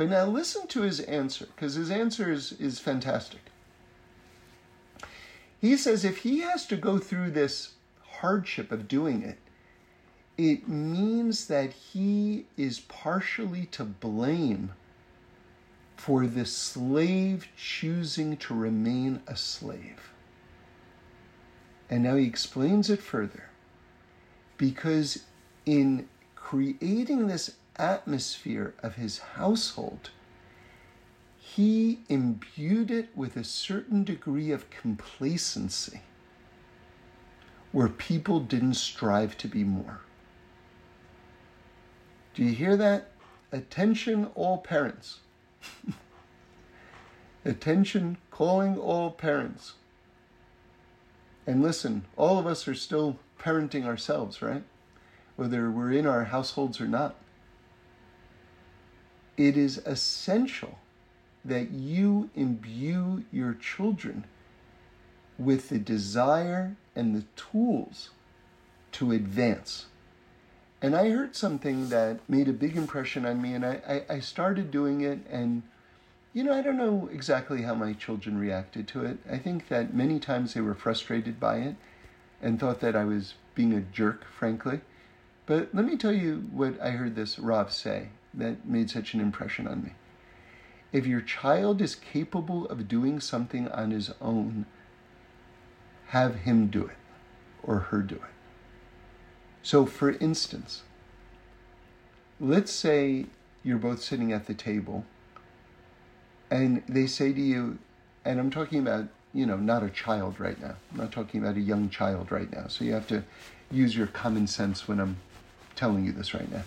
[0.00, 3.40] But now listen to his answer, because his answer is, is fantastic.
[5.60, 9.36] He says if he has to go through this hardship of doing it,
[10.38, 14.72] it means that he is partially to blame
[15.96, 20.14] for the slave choosing to remain a slave.
[21.90, 23.50] And now he explains it further.
[24.56, 25.24] Because
[25.66, 30.10] in creating this atmosphere of his household,
[31.38, 36.02] he imbued it with a certain degree of complacency
[37.72, 40.00] where people didn't strive to be more.
[42.34, 43.10] Do you hear that?
[43.52, 45.20] Attention, all parents.
[47.44, 49.74] Attention, calling all parents.
[51.46, 54.62] And listen, all of us are still parenting ourselves, right?
[55.36, 57.16] Whether we're in our households or not.
[59.40, 60.76] It is essential
[61.46, 64.26] that you imbue your children
[65.38, 68.10] with the desire and the tools
[68.92, 69.86] to advance.
[70.82, 74.20] And I heard something that made a big impression on me, and I, I, I,
[74.20, 75.20] started doing it.
[75.30, 75.62] And,
[76.34, 79.20] you know, I don't know exactly how my children reacted to it.
[79.26, 81.76] I think that many times they were frustrated by it
[82.42, 84.82] and thought that I was being a jerk, frankly.
[85.46, 89.20] But let me tell you what I heard this Rav say that made such an
[89.20, 89.92] impression on me.
[90.92, 94.66] If your child is capable of doing something on his own,
[96.08, 96.96] have him do it
[97.62, 98.22] or her do it.
[99.62, 100.82] So, for instance,
[102.40, 103.26] let's say
[103.62, 105.04] you're both sitting at the table
[106.50, 107.78] and they say to you,
[108.24, 110.74] and I'm talking about, you know, not a child right now.
[110.90, 112.66] I'm not talking about a young child right now.
[112.66, 113.22] So you have to
[113.70, 115.16] use your common sense when I'm
[115.76, 116.62] telling you this right now.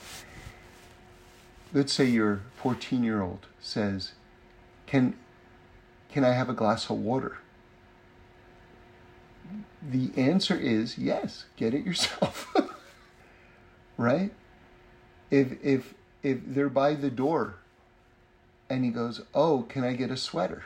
[1.74, 4.12] Let's say your 14 year old says,
[4.86, 5.16] can,
[6.12, 7.40] can I have a glass of water?
[9.82, 12.54] The answer is yes, get it yourself.
[13.98, 14.32] right?
[15.30, 17.56] If if if they're by the door
[18.70, 20.66] and he goes, "Oh, can I get a sweater?"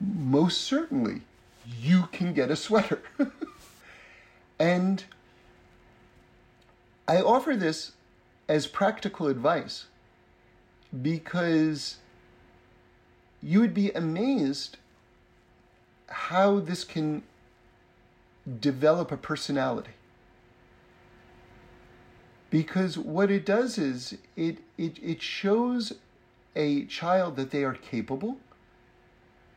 [0.00, 1.22] Most certainly,
[1.80, 3.02] you can get a sweater.
[4.58, 5.04] and
[7.06, 7.92] I offer this
[8.48, 9.86] as practical advice
[11.00, 11.96] because
[13.42, 14.76] you would be amazed
[16.08, 17.22] how this can
[18.60, 19.92] develop a personality.
[22.50, 25.94] Because what it does is it, it, it shows
[26.54, 28.36] a child that they are capable,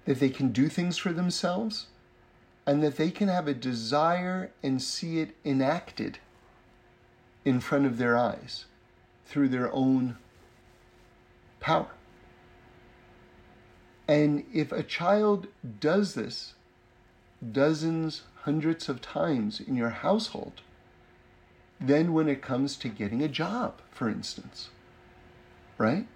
[0.05, 1.87] that they can do things for themselves,
[2.65, 6.19] and that they can have a desire and see it enacted
[7.43, 8.65] in front of their eyes
[9.25, 10.17] through their own
[11.59, 11.87] power.
[14.07, 15.47] And if a child
[15.79, 16.53] does this
[17.51, 20.61] dozens, hundreds of times in your household,
[21.79, 24.69] then when it comes to getting a job, for instance,
[25.77, 26.07] right?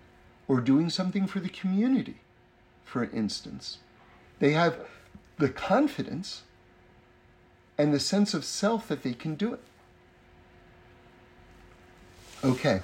[0.48, 2.18] Or doing something for the community,
[2.86, 3.80] for instance.
[4.40, 4.78] They have
[5.38, 6.44] the confidence
[7.78, 9.62] and the sense of self that they can do it.
[12.44, 12.82] Okay,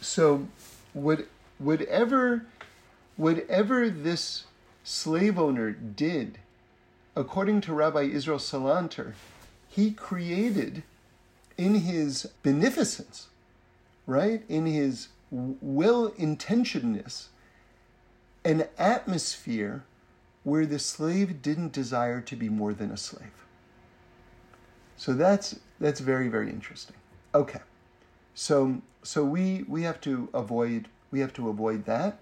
[0.00, 0.48] so
[0.92, 1.26] what,
[1.58, 2.46] whatever,
[3.16, 4.44] whatever this
[4.84, 6.38] slave owner did,
[7.14, 9.14] according to Rabbi Israel Salanter,
[9.68, 10.82] he created
[11.56, 13.28] in his beneficence,
[14.06, 14.42] right?
[14.48, 17.26] In his well intentionedness,
[18.44, 19.84] an atmosphere
[20.44, 23.44] where the slave didn't desire to be more than a slave.
[24.96, 26.96] So that's that's very very interesting.
[27.34, 27.60] Okay,
[28.38, 32.20] so so we we have to avoid we have to avoid that.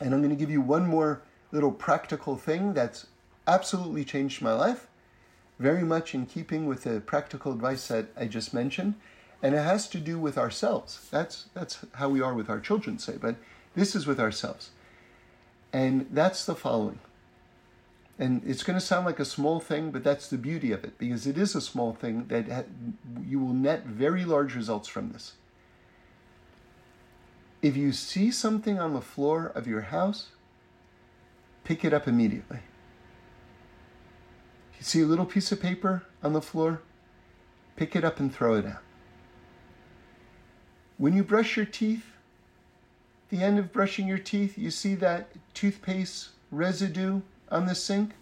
[0.00, 1.20] And I'm going to give you one more
[1.52, 3.06] little practical thing that's
[3.46, 4.86] absolutely changed my life
[5.58, 8.94] very much in keeping with the practical advice that I just mentioned,
[9.42, 11.06] and it has to do with ourselves.
[11.10, 13.36] That's that's how we are with our children, say, but
[13.74, 14.70] this is with ourselves,
[15.70, 17.00] and that's the following.
[18.18, 20.98] And it's going to sound like a small thing, but that's the beauty of it
[20.98, 22.64] because it is a small thing that ha-
[23.24, 25.34] you will net very large results from this.
[27.62, 30.28] If you see something on the floor of your house,
[31.62, 32.60] pick it up immediately.
[34.78, 36.82] You see a little piece of paper on the floor?
[37.76, 38.82] Pick it up and throw it out.
[40.96, 42.04] When you brush your teeth,
[43.30, 47.20] the end of brushing your teeth, you see that toothpaste residue
[47.50, 48.12] on the sink?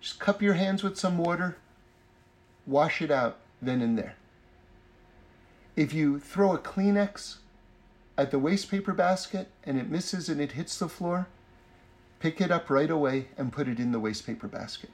[0.00, 1.56] Just cup your hands with some water,
[2.66, 4.14] wash it out then and there.
[5.76, 7.36] If you throw a Kleenex
[8.16, 11.28] at the waste paper basket and it misses and it hits the floor,
[12.18, 14.90] pick it up right away and put it in the waste paper basket.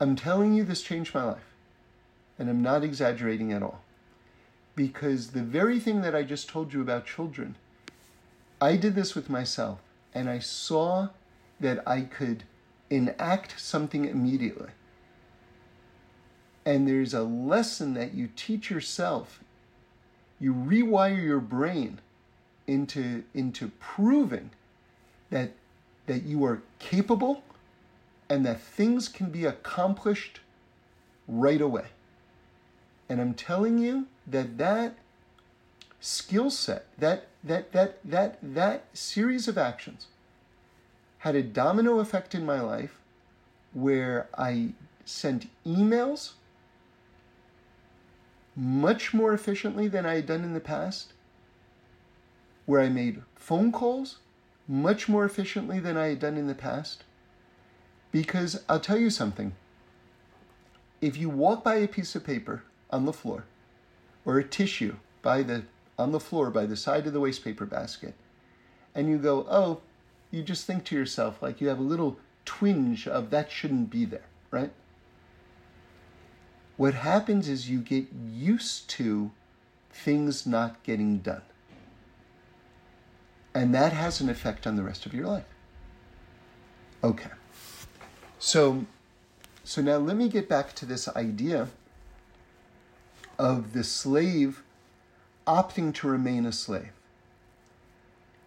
[0.00, 1.54] I'm telling you, this changed my life.
[2.38, 3.82] And I'm not exaggerating at all.
[4.76, 7.56] Because the very thing that I just told you about children,
[8.60, 9.80] I did this with myself
[10.14, 11.08] and I saw
[11.60, 12.44] that I could
[12.90, 14.70] enact something immediately.
[16.64, 19.42] And there's a lesson that you teach yourself.
[20.38, 22.00] You rewire your brain
[22.66, 24.50] into, into proving
[25.30, 25.52] that,
[26.06, 27.42] that you are capable
[28.28, 30.40] and that things can be accomplished
[31.26, 31.86] right away.
[33.08, 34.96] And I'm telling you that that
[36.00, 40.06] skill set, that that that that that series of actions
[41.18, 43.00] had a domino effect in my life
[43.72, 46.32] where I sent emails
[48.54, 51.12] much more efficiently than I had done in the past,
[52.66, 54.18] where I made phone calls
[54.66, 57.04] much more efficiently than I had done in the past.
[58.10, 59.54] Because I'll tell you something
[61.00, 63.44] if you walk by a piece of paper on the floor
[64.24, 65.64] or a tissue by the
[65.98, 68.14] on the floor by the side of the waste paper basket
[68.94, 69.80] and you go oh
[70.30, 74.04] you just think to yourself like you have a little twinge of that shouldn't be
[74.04, 74.70] there right?
[76.76, 79.30] What happens is you get used to
[79.90, 81.42] things not getting done.
[83.54, 85.46] And that has an effect on the rest of your life.
[87.02, 87.30] Okay.
[88.38, 88.86] So
[89.64, 91.68] so now let me get back to this idea
[93.38, 94.62] of the slave
[95.46, 96.92] opting to remain a slave.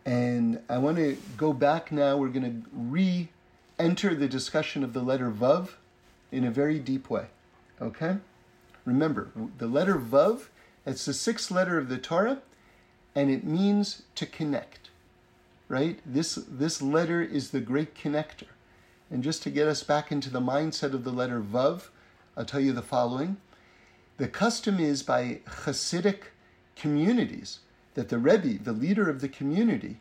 [0.05, 2.17] And I want to go back now.
[2.17, 3.29] We're going to re
[3.77, 5.71] enter the discussion of the letter Vav
[6.31, 7.27] in a very deep way.
[7.81, 8.17] Okay?
[8.85, 10.47] Remember, the letter Vav,
[10.85, 12.41] it's the sixth letter of the Torah,
[13.15, 14.89] and it means to connect.
[15.67, 15.99] Right?
[16.05, 18.47] This, this letter is the great connector.
[19.09, 21.89] And just to get us back into the mindset of the letter Vav,
[22.35, 23.37] I'll tell you the following.
[24.17, 26.29] The custom is by Hasidic
[26.75, 27.59] communities
[27.93, 29.97] that the Rebbe, the leader of the community,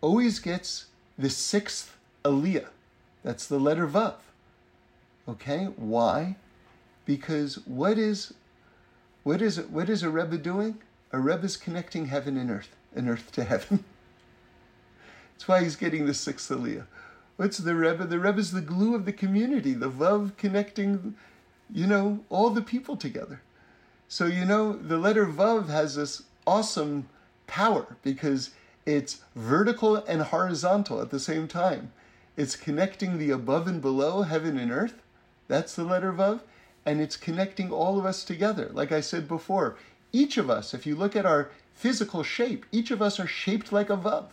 [0.00, 0.86] always gets
[1.18, 2.68] the sixth Aliyah.
[3.22, 4.14] That's the letter Vav.
[5.28, 5.64] Okay?
[5.76, 6.36] Why?
[7.04, 8.34] Because what is
[9.24, 10.78] what is what is a Rebbe doing?
[11.12, 13.84] A Rebbe is connecting heaven and earth, and earth to heaven.
[15.34, 16.86] That's why he's getting the sixth Aliyah.
[17.36, 18.04] What's the Rebbe?
[18.04, 21.14] The Rebbe is the glue of the community, the Vav connecting,
[21.72, 23.42] you know, all the people together.
[24.08, 27.08] So, you know, the letter Vav has this awesome
[27.48, 28.50] power because
[28.86, 31.90] it's vertical and horizontal at the same time.
[32.36, 35.02] It's connecting the above and below, heaven and earth.
[35.48, 36.40] That's the letter Vav.
[36.86, 38.70] And it's connecting all of us together.
[38.72, 39.76] Like I said before,
[40.12, 43.72] each of us, if you look at our physical shape, each of us are shaped
[43.72, 44.26] like a Vav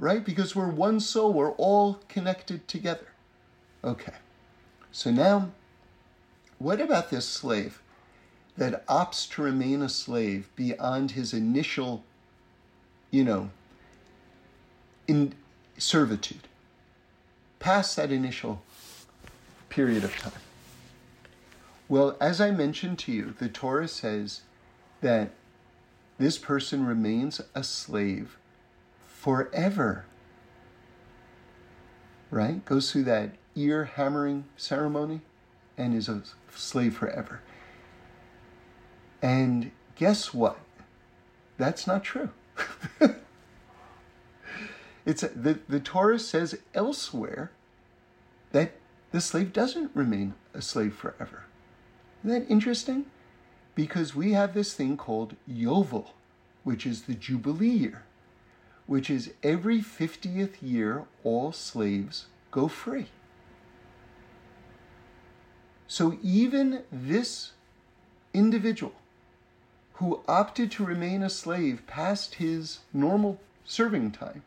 [0.00, 0.24] right?
[0.24, 3.06] Because we're one soul, we're all connected together.
[3.84, 4.14] Okay,
[4.90, 5.50] so now,
[6.58, 7.82] what about this slave
[8.56, 12.02] that opts to remain a slave beyond his initial,
[13.10, 13.50] you know,
[15.06, 15.34] in
[15.78, 16.48] servitude,
[17.58, 18.62] past that initial
[19.68, 20.32] period of time?
[21.88, 24.42] Well, as I mentioned to you, the Torah says
[25.00, 25.30] that
[26.18, 28.36] this person remains a slave
[29.06, 30.04] forever.
[32.30, 32.64] Right?
[32.64, 35.22] Goes through that ear hammering ceremony
[35.76, 36.22] and is a
[36.54, 37.40] slave forever.
[39.20, 40.58] And guess what?
[41.58, 42.30] That's not true.
[45.06, 47.50] it's the, the Torah says elsewhere
[48.52, 48.72] that
[49.12, 51.44] the slave doesn't remain a slave forever.
[52.24, 53.06] Isn't that interesting?
[53.74, 56.08] Because we have this thing called Yovel,
[56.64, 58.04] which is the Jubilee year
[58.90, 63.06] which is every 50th year all slaves go free.
[65.86, 67.52] So even this
[68.34, 68.94] individual
[70.00, 74.42] who opted to remain a slave past his normal serving time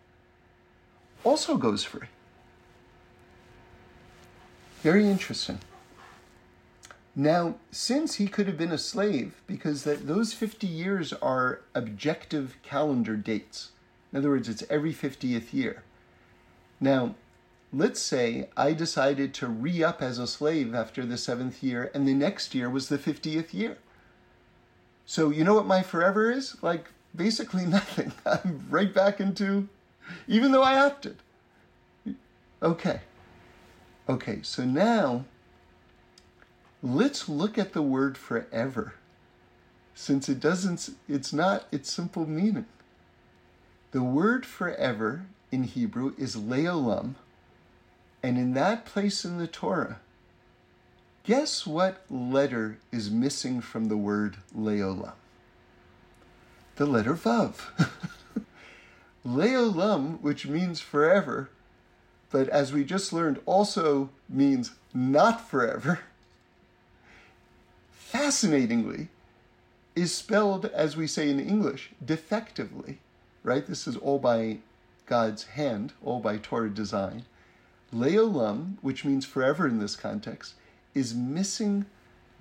[1.23, 2.07] also goes free.
[4.81, 5.59] Very interesting.
[7.15, 12.55] Now, since he could have been a slave, because that those 50 years are objective
[12.63, 13.69] calendar dates,
[14.11, 15.83] in other words, it's every 50th year.
[16.79, 17.13] Now,
[17.71, 22.07] let's say I decided to re up as a slave after the seventh year, and
[22.07, 23.77] the next year was the 50th year.
[25.13, 26.57] So, you know what my forever is?
[26.63, 28.13] Like, basically nothing.
[28.25, 29.69] I'm right back into,
[30.27, 31.17] even though I opted.
[32.63, 33.01] Okay.
[34.09, 35.25] Okay, so now
[36.81, 38.95] let's look at the word forever
[39.93, 42.65] since it doesn't, it's not its simple meaning.
[43.91, 47.13] The word forever in Hebrew is leolam,
[48.23, 49.99] and in that place in the Torah,
[51.23, 55.13] Guess what letter is missing from the word Leolam?
[56.75, 57.55] The letter Vav.
[59.25, 61.49] Leolam, which means forever,
[62.29, 66.01] but as we just learned, also means not forever,
[67.93, 69.07] fascinatingly,
[69.95, 72.99] is spelled, as we say in English, defectively,
[73.43, 73.65] right?
[73.65, 74.57] This is all by
[75.05, 77.23] God's hand, all by Torah design.
[77.93, 80.55] Leolam, which means forever in this context,
[80.93, 81.85] is missing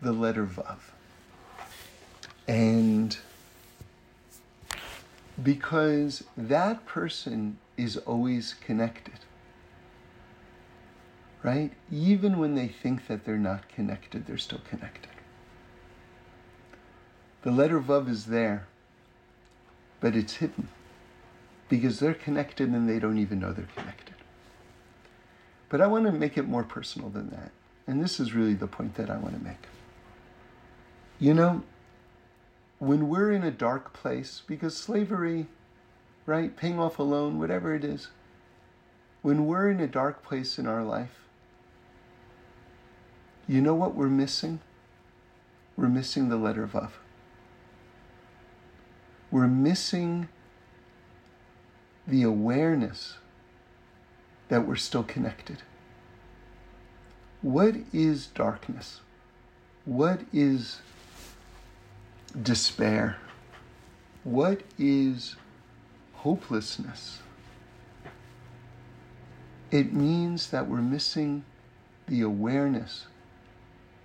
[0.00, 0.78] the letter Vav.
[2.46, 3.16] And
[5.42, 9.20] because that person is always connected,
[11.42, 11.72] right?
[11.90, 15.10] Even when they think that they're not connected, they're still connected.
[17.42, 18.66] The letter Vav is there,
[20.00, 20.68] but it's hidden
[21.68, 24.14] because they're connected and they don't even know they're connected.
[25.68, 27.50] But I want to make it more personal than that.
[27.86, 29.66] And this is really the point that I want to make.
[31.18, 31.62] You know,
[32.78, 35.46] when we're in a dark place, because slavery,
[36.26, 38.08] right, paying off a loan, whatever it is,
[39.22, 41.20] when we're in a dark place in our life,
[43.46, 44.60] you know what we're missing?
[45.76, 46.90] We're missing the letter Vav.
[49.30, 50.28] We're missing
[52.06, 53.18] the awareness
[54.48, 55.62] that we're still connected.
[57.42, 59.00] What is darkness?
[59.84, 60.80] What is
[62.40, 63.16] despair?
[64.22, 65.34] What is
[66.14, 67.18] hopelessness?
[69.72, 71.44] It means that we're missing
[72.06, 73.06] the awareness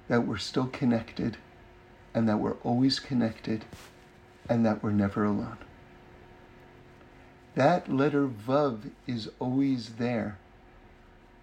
[0.07, 1.37] that we're still connected
[2.15, 3.65] and that we're always connected
[4.49, 5.57] and that we're never alone.
[7.53, 10.39] That letter Vav is always there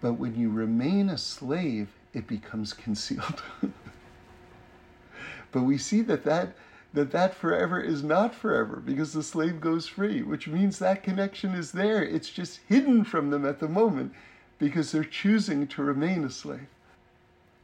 [0.05, 3.41] but when you remain a slave, it becomes concealed.
[5.51, 6.55] but we see that that,
[6.93, 11.55] that that forever is not forever because the slave goes free, which means that connection
[11.55, 12.03] is there.
[12.03, 14.13] It's just hidden from them at the moment
[14.59, 16.67] because they're choosing to remain a slave.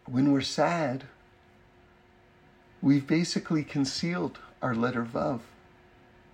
[0.07, 1.03] When we're sad,
[2.81, 5.41] we've basically concealed our letter Vav.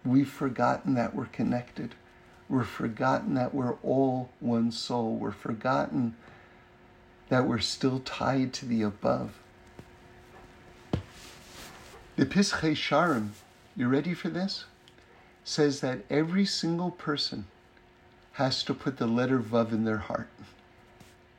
[0.05, 1.95] We've forgotten that we're connected.
[2.50, 5.16] We're forgotten that we're all one soul.
[5.16, 6.16] We're forgotten
[7.30, 9.39] that we're still tied to the above.
[12.16, 13.30] The Pischei Sharim,
[13.76, 14.66] you ready for this?
[15.43, 17.45] Says that every single person
[18.34, 20.30] has to put the letter Vav in their heart.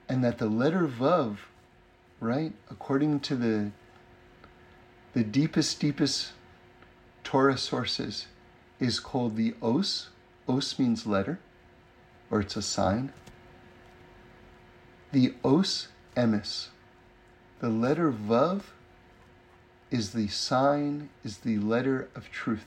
[0.08, 1.38] And that the letter Vav,
[2.20, 3.70] right, according to the,
[5.14, 6.32] the deepest, deepest
[7.24, 8.26] Torah sources,
[8.78, 10.10] is called the Os,
[10.48, 11.38] Os means letter,
[12.30, 13.12] or it's a sign.
[15.12, 16.68] The os emis,
[17.60, 18.62] the letter vav,
[19.90, 22.64] is the sign, is the letter of truth.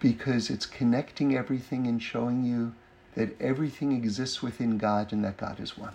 [0.00, 2.74] Because it's connecting everything and showing you
[3.14, 5.94] that everything exists within God and that God is one.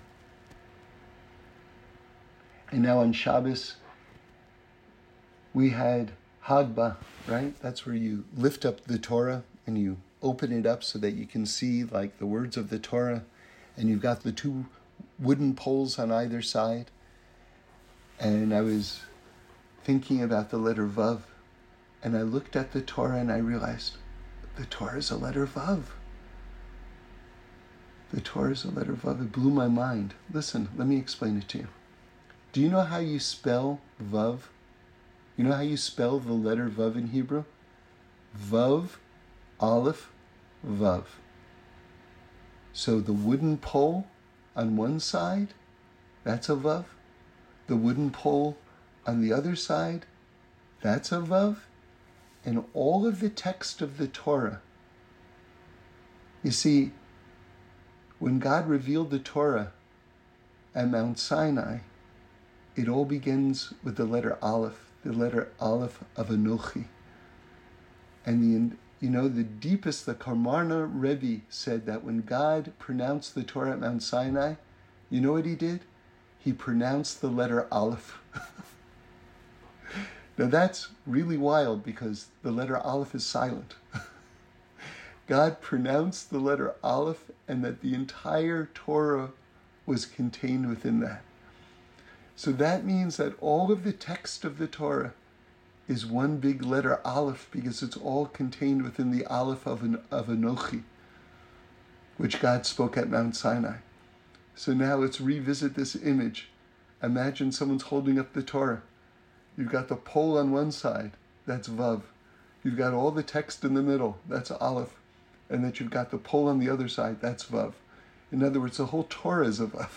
[2.72, 3.76] And now on Shabbos,
[5.54, 6.12] we had
[6.46, 6.96] Hagba,
[7.28, 7.60] right?
[7.62, 11.26] That's where you lift up the Torah and you open it up so that you
[11.26, 13.24] can see like the words of the Torah,
[13.78, 14.66] and you've got the two
[15.18, 16.92] wooden poles on either side.
[18.20, 19.02] And I was
[19.84, 21.22] thinking about the letter Vav,
[22.04, 23.98] and I looked at the Torah and I realized
[24.58, 25.84] the Torah is a letter Vav.
[28.12, 29.22] The Torah is a letter Vav.
[29.22, 30.16] It blew my mind.
[30.34, 31.68] Listen, let me explain it to you.
[32.52, 34.40] Do you know how you spell Vav?
[35.38, 37.44] You know how you spell the letter Vav in Hebrew?
[38.38, 38.98] Vav
[39.60, 40.10] Aleph,
[40.66, 41.06] Vav.
[42.72, 44.08] So the wooden pole
[44.56, 45.50] on one side,
[46.24, 46.86] that's a Vav.
[47.68, 48.58] The wooden pole
[49.06, 50.06] on the other side,
[50.82, 51.58] that's a Vav.
[52.46, 54.62] And all of the text of the Torah,
[56.42, 56.94] you see,
[58.20, 59.74] when God revealed the Torah
[60.74, 61.80] at Mount Sinai,
[62.76, 66.86] it all begins with the letter Aleph, the letter Aleph of Anochi.
[68.26, 68.42] And
[68.72, 73.72] the you know, the deepest, the Kamarna Rebbe said that when God pronounced the Torah
[73.72, 74.56] at Mount Sinai,
[75.10, 75.82] you know what he did?
[76.38, 78.20] He pronounced the letter Aleph.
[80.38, 83.76] now that's really wild because the letter Aleph is silent.
[85.28, 89.32] God pronounced the letter Aleph and that the entire Torah
[89.86, 91.22] was contained within that.
[92.36, 95.14] So that means that all of the text of the Torah
[95.90, 100.28] is one big letter Aleph because it's all contained within the Aleph of, an, of
[100.28, 100.84] Anochi,
[102.16, 103.78] which God spoke at Mount Sinai.
[104.56, 106.50] So now let's revisit this image
[107.02, 108.82] Imagine someone's holding up the Torah.
[109.58, 111.12] You've got the pole on one side,
[111.46, 112.02] that's Vav.
[112.64, 115.00] You've got all the text in the middle, that's Aleph.
[115.50, 117.74] And that you've got the pole on the other side, that's Vav.
[118.32, 119.90] In other words, the whole Torah is a Vav.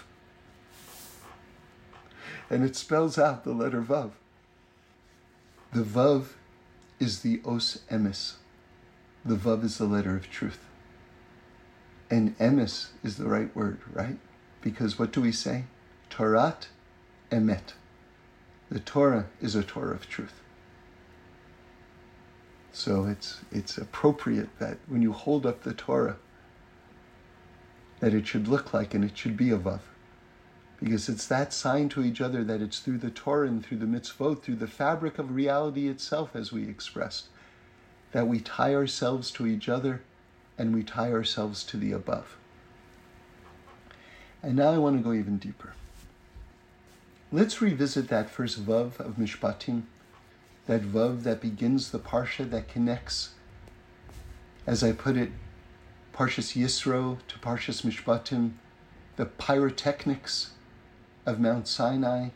[2.49, 4.13] And it spells out the letter Vav.
[5.73, 6.35] The Vav
[7.01, 8.35] is the Os Emes.
[9.25, 10.59] The Vav is the letter of truth.
[12.11, 14.19] And Emes is the right word, right?
[14.61, 15.65] Because what do we say?
[16.11, 16.67] Torat
[17.31, 17.73] Emet.
[18.69, 20.43] The Torah is a Torah of truth.
[22.73, 26.17] So it's it's appropriate that when you hold up the Torah,
[28.01, 29.81] that it should look like and it should be a vav.
[30.83, 33.87] Because it's that sign to each other that it's through the Torah and through the
[33.87, 37.27] mitzvot, through the fabric of reality itself, as we expressed,
[38.11, 40.03] that we tie ourselves to each other
[40.59, 42.37] and we tie ourselves to the above.
[44.43, 45.75] And now I want to go even deeper.
[47.31, 49.85] Let's revisit that first Vav of Mishpatim,
[50.67, 53.31] that Vav that begins the Parsha that connects,
[54.67, 55.31] as I put it,
[56.13, 58.55] Parshas Yisro to Parshas Mishpatim,
[59.15, 60.51] the pyrotechnics
[61.25, 62.31] of Mount Sinai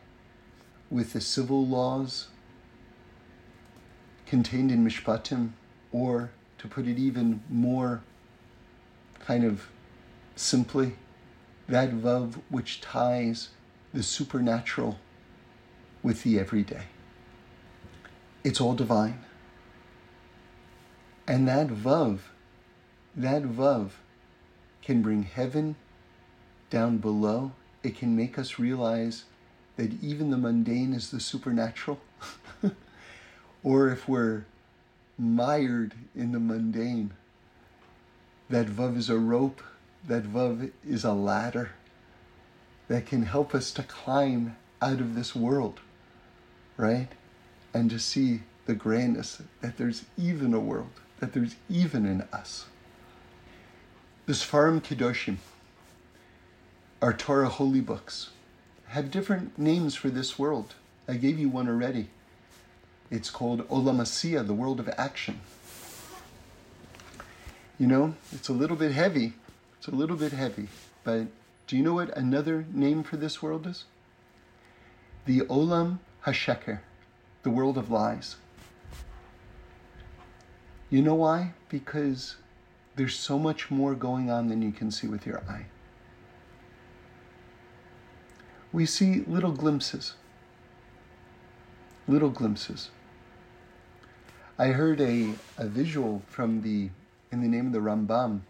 [0.89, 2.27] with the civil laws
[4.25, 5.51] contained in Mishpatim,
[5.91, 8.01] or to put it even more
[9.19, 9.67] kind of
[10.35, 10.95] simply,
[11.67, 13.49] that Vav which ties
[13.93, 14.99] the supernatural
[16.03, 16.83] with the everyday.
[18.43, 19.19] It's all divine.
[21.27, 22.19] And that Vav,
[23.15, 23.91] that Vav
[24.81, 25.75] can bring heaven
[26.69, 27.51] down below.
[27.83, 29.25] It can make us realize
[29.75, 31.99] that even the mundane is the supernatural.
[33.63, 34.45] or if we're
[35.17, 37.11] mired in the mundane,
[38.49, 39.61] that Vav is a rope,
[40.07, 41.71] that Vav is a ladder
[42.87, 45.79] that can help us to climb out of this world,
[46.77, 47.09] right?
[47.73, 52.65] And to see the grandness that there's even a world, that there's even in us.
[54.25, 55.37] The Sfarim Kedoshim,
[57.01, 58.31] our Torah holy books,
[58.87, 60.73] have different names for this world.
[61.07, 62.09] I gave you one already.
[63.11, 65.39] It's called Olam Asiya, the world of action.
[67.79, 69.33] You know, it's a little bit heavy.
[69.77, 70.69] It's a little bit heavy,
[71.03, 71.27] but
[71.67, 73.85] do you know what another name for this world is?
[75.25, 76.79] The Olam Hasheker,
[77.43, 78.37] the world of lies.
[80.89, 81.53] You know why?
[81.69, 82.37] Because
[82.95, 85.65] there's so much more going on than you can see with your eye.
[88.71, 90.13] We see little glimpses.
[92.07, 92.89] Little glimpses.
[94.59, 96.89] I heard a, a visual from the
[97.31, 98.41] in the name of the Rambam,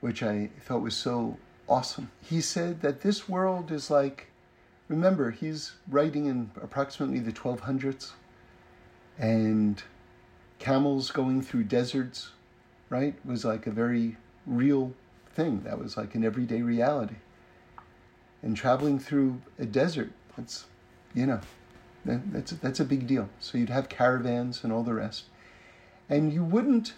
[0.00, 1.38] which I thought was so
[1.68, 2.10] awesome.
[2.20, 4.26] He said that this world is like,
[4.88, 8.10] remember, he's writing in approximately the 1200s,
[9.18, 9.82] and
[10.58, 12.30] camels going through deserts,
[12.88, 14.92] right, was like a very real
[15.32, 15.62] thing.
[15.62, 17.16] That was like an everyday reality.
[18.42, 20.64] And traveling through a desert, that's,
[21.14, 21.40] you know,
[22.04, 23.28] that, that's, that's a big deal.
[23.38, 25.24] So you'd have caravans and all the rest.
[26.08, 26.94] And you wouldn't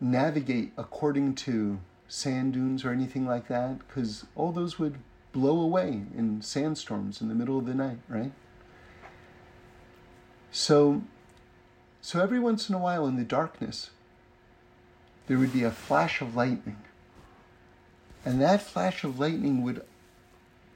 [0.00, 4.98] navigate according to sand dunes or anything like that, because all those would
[5.32, 8.32] blow away in sandstorms in the middle of the night, right?
[10.52, 11.02] So,
[12.00, 13.90] so every once in a while in the darkness,
[15.26, 16.78] there would be a flash of lightning.
[18.24, 19.84] And that flash of lightning would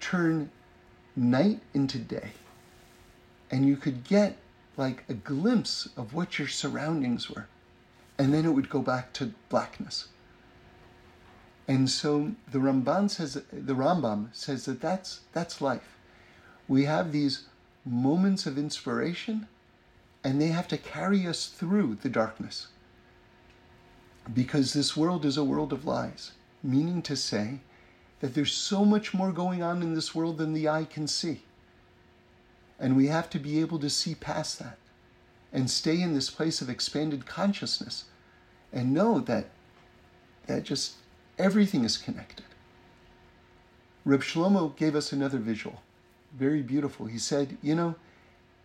[0.00, 0.50] turn
[1.16, 2.32] night into day.
[3.50, 4.36] And you could get
[4.76, 7.46] like a glimpse of what your surroundings were.
[8.18, 10.08] And then it would go back to blackness.
[11.66, 15.96] And so the Ramban says, the Rambam says that that's, that's life.
[16.66, 17.44] We have these
[17.84, 19.46] moments of inspiration
[20.22, 22.68] and they have to carry us through the darkness.
[24.32, 26.32] Because this world is a world of lies,
[26.62, 27.60] meaning to say
[28.20, 31.42] that there's so much more going on in this world than the eye can see.
[32.78, 34.78] And we have to be able to see past that
[35.52, 38.04] and stay in this place of expanded consciousness
[38.72, 39.46] and know that
[40.46, 40.94] that just
[41.40, 42.44] Everything is connected.
[44.04, 45.80] Reb Shlomo gave us another visual,
[46.34, 47.06] very beautiful.
[47.06, 47.94] He said, You know,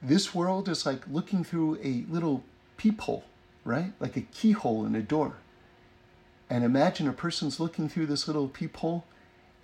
[0.02, 2.44] this world is like looking through a little
[2.76, 3.24] peephole,
[3.64, 3.94] right?
[4.02, 5.38] Like a keyhole in a door.
[6.50, 9.06] And imagine a person's looking through this little peephole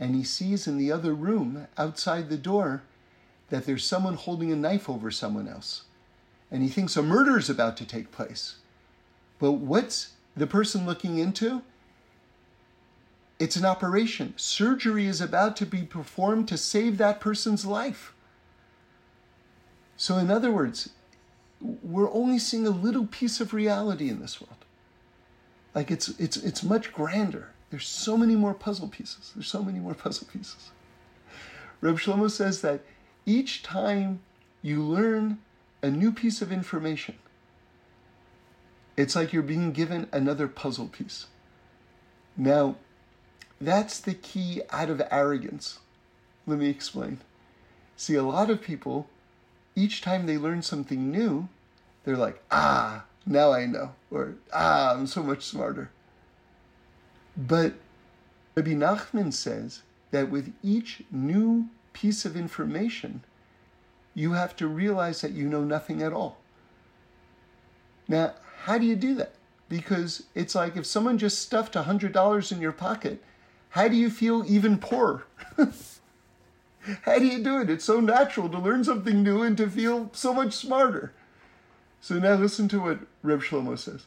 [0.02, 2.82] and he sees in the other room outside the door
[3.50, 5.84] that there's someone holding a knife over someone else.
[6.50, 8.56] And he thinks a murder is about to take place.
[9.38, 11.62] But what's the person looking into?
[13.38, 14.34] It's an operation.
[14.38, 18.14] Surgery is about to be performed to save that person's life.
[19.98, 20.90] So, in other words,
[21.60, 24.66] we're only seeing a little piece of reality in this world.
[25.76, 27.52] Like it's it's it's much grander.
[27.72, 29.32] There's so many more puzzle pieces.
[29.34, 30.72] There's so many more puzzle pieces.
[31.80, 32.82] Reb Shlomo says that
[33.26, 34.20] each time
[34.62, 35.40] you learn
[35.82, 37.16] a new piece of information,
[38.98, 41.28] it's like you're being given another puzzle piece.
[42.38, 42.76] Now,
[43.60, 45.80] that's the key out of arrogance.
[46.46, 47.20] Let me explain.
[47.96, 49.08] See, a lot of people,
[49.76, 51.48] each time they learn something new,
[52.04, 55.90] they're like, ah, now I know, or ah, I'm so much smarter.
[57.36, 57.74] But
[58.56, 63.24] Rabbi Nachman says that with each new piece of information,
[64.14, 66.38] you have to realize that you know nothing at all.
[68.08, 69.34] Now, how do you do that?
[69.70, 73.24] Because it's like if someone just stuffed $100 in your pocket,
[73.70, 75.26] how do you feel even poorer?
[77.04, 77.70] how do you do it?
[77.70, 81.14] It's so natural to learn something new and to feel so much smarter.
[82.02, 84.06] So now listen to what Reb Shlomo says.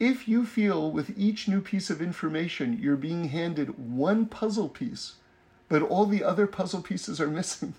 [0.00, 5.14] If you feel with each new piece of information you're being handed one puzzle piece,
[5.68, 7.74] but all the other puzzle pieces are missing,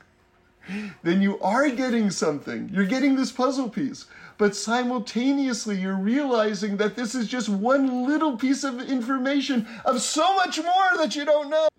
[1.02, 2.70] then you are getting something.
[2.74, 4.06] You're getting this puzzle piece.
[4.38, 10.36] But simultaneously, you're realizing that this is just one little piece of information of so
[10.36, 11.70] much more that you don't know.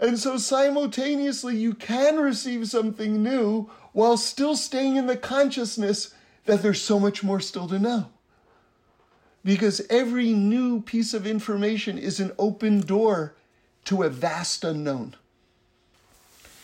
[0.00, 6.14] And so simultaneously, you can receive something new while still staying in the consciousness
[6.46, 8.10] that there's so much more still to know.
[9.44, 13.34] Because every new piece of information is an open door
[13.84, 15.16] to a vast unknown.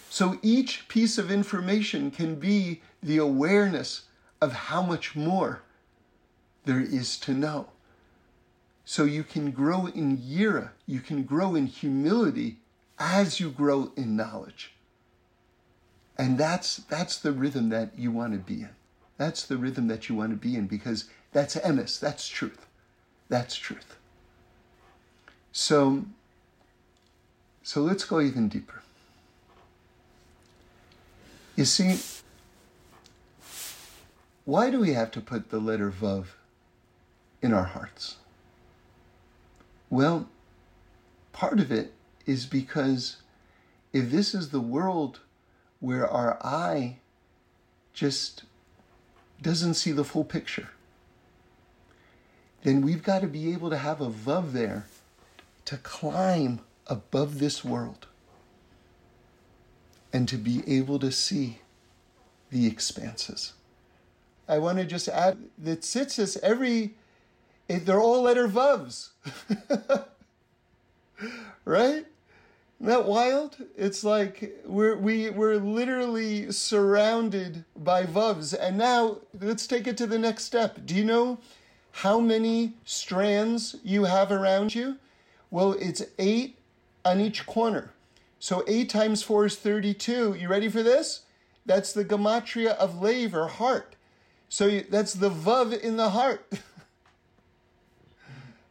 [0.08, 4.02] So each piece of information can be the awareness
[4.40, 5.62] of how much more
[6.64, 7.68] there is to know.
[8.84, 12.58] So you can grow in yira, you can grow in humility
[12.98, 14.72] as you grow in knowledge.
[16.18, 18.70] And that's that's the rhythm that you want to be in.
[19.16, 22.66] That's the rhythm that you want to be in because that's emes, that's truth.
[23.30, 23.96] That's truth.
[25.52, 26.04] So,
[27.62, 28.82] so let's go even deeper.
[31.56, 31.98] You see,
[34.44, 36.26] why do we have to put the letter Vav
[37.40, 38.16] in our hearts?
[39.88, 40.28] Well,
[41.32, 41.92] part of it
[42.26, 43.18] is because
[43.92, 45.20] if this is the world
[45.78, 46.96] where our eye
[47.92, 48.42] just
[49.40, 50.70] doesn't see the full picture,
[52.62, 54.86] then we've got to be able to have a vav there
[55.64, 58.06] to climb above this world
[60.12, 61.60] and to be able to see
[62.50, 63.52] the expanses.
[64.48, 66.94] I want to just add that tzitzis, every,
[67.68, 69.10] they're all letter vavs.
[71.64, 72.04] right?
[72.80, 73.58] Isn't that wild?
[73.76, 78.56] It's like we're we we're literally surrounded by vuvs.
[78.58, 80.78] And now let's take it to the next step.
[80.86, 81.38] Do you know
[81.92, 84.98] how many strands you have around you?
[85.50, 86.58] Well, it's eight
[87.04, 87.90] on each corner.
[88.38, 90.34] So eight times four is 32.
[90.34, 91.22] You ready for this?
[91.66, 93.96] That's the gematria of lave or heart.
[94.48, 96.46] So you, that's the vav in the heart.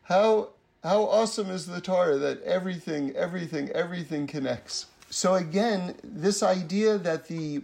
[0.03, 0.49] how
[0.83, 4.87] how awesome is the Torah that everything, everything, everything connects.
[5.09, 7.63] So again, this idea that the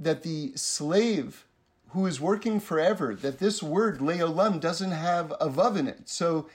[0.00, 1.44] that the slave
[1.90, 6.08] who is working forever, that this word leolam doesn't have a vav in it.
[6.08, 6.48] So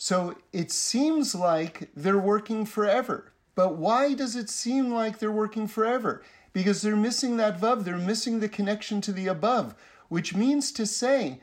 [0.00, 3.32] so it seems like they're working forever.
[3.56, 6.22] But why does it seem like they're working forever?
[6.52, 9.74] Because they're missing that vav, they're missing the connection to the above,
[10.08, 11.40] which means to say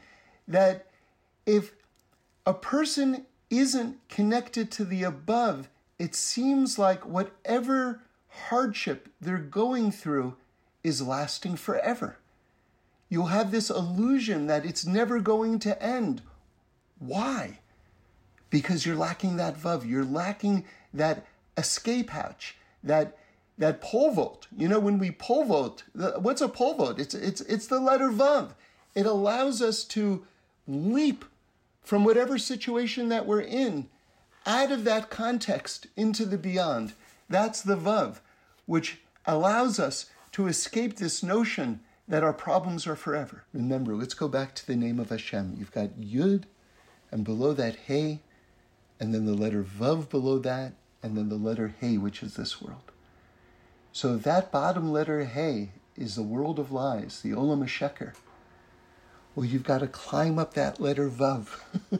[0.48, 0.88] that
[1.46, 1.74] if
[2.46, 5.68] a person isn't connected to the above,
[6.00, 8.02] it seems like whatever
[8.48, 10.36] hardship they're going through
[10.84, 12.18] is lasting forever.
[13.16, 16.22] You'll have this illusion that it's never going to end.
[16.99, 17.59] Why?
[18.49, 23.18] Because you're lacking that vav, you're lacking that escape hatch, that
[23.57, 24.47] that pole vault.
[24.57, 26.99] You know, when we pole vault, what's a pole vault?
[26.99, 28.49] It's it's it's the letter vav.
[28.95, 30.28] It allows us to
[30.68, 31.24] leap
[31.82, 33.88] from whatever situation that we're in,
[34.45, 36.91] out of that context into the beyond.
[37.30, 38.18] That's the Vav,
[38.66, 43.43] which allows us to escape this notion that our problems are forever.
[43.53, 45.56] Remember, let's go back to the name of Hashem.
[45.58, 46.43] You've got Yud,
[47.12, 48.22] and below that Hey,
[48.99, 52.62] and then the letter Vav below that, and then the letter Hey, which is this
[52.62, 52.91] world.
[53.91, 58.14] So that bottom letter Hey is the world of lies, the Olam HaSheker.
[59.34, 61.60] Well, you've got to climb up that letter Vav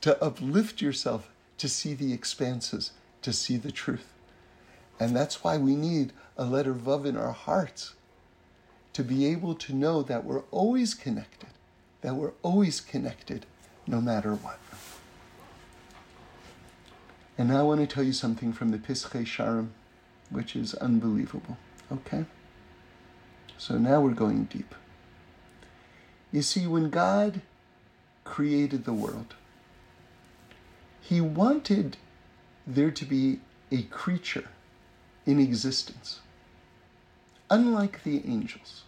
[0.00, 2.92] to uplift yourself to see the expanses,
[3.22, 4.12] to see the truth.
[4.98, 7.94] And that's why we need a letter Vav in our hearts
[8.96, 11.50] to be able to know that we're always connected,
[12.00, 13.44] that we're always connected
[13.86, 14.58] no matter what.
[17.36, 19.68] And now I want to tell you something from the Pischei Sharim,
[20.30, 21.58] which is unbelievable.
[21.92, 22.24] Okay?
[23.58, 24.74] So now we're going deep.
[26.32, 27.42] You see, when God
[28.24, 29.34] created the world,
[31.02, 31.98] He wanted
[32.66, 33.40] there to be
[33.70, 34.48] a creature
[35.26, 36.20] in existence,
[37.50, 38.84] unlike the angels.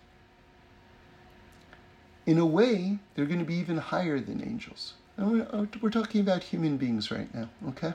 [2.29, 4.93] In a way, they're going to be even higher than angels.
[5.17, 7.95] We're, uh, we're talking about human beings right now, okay?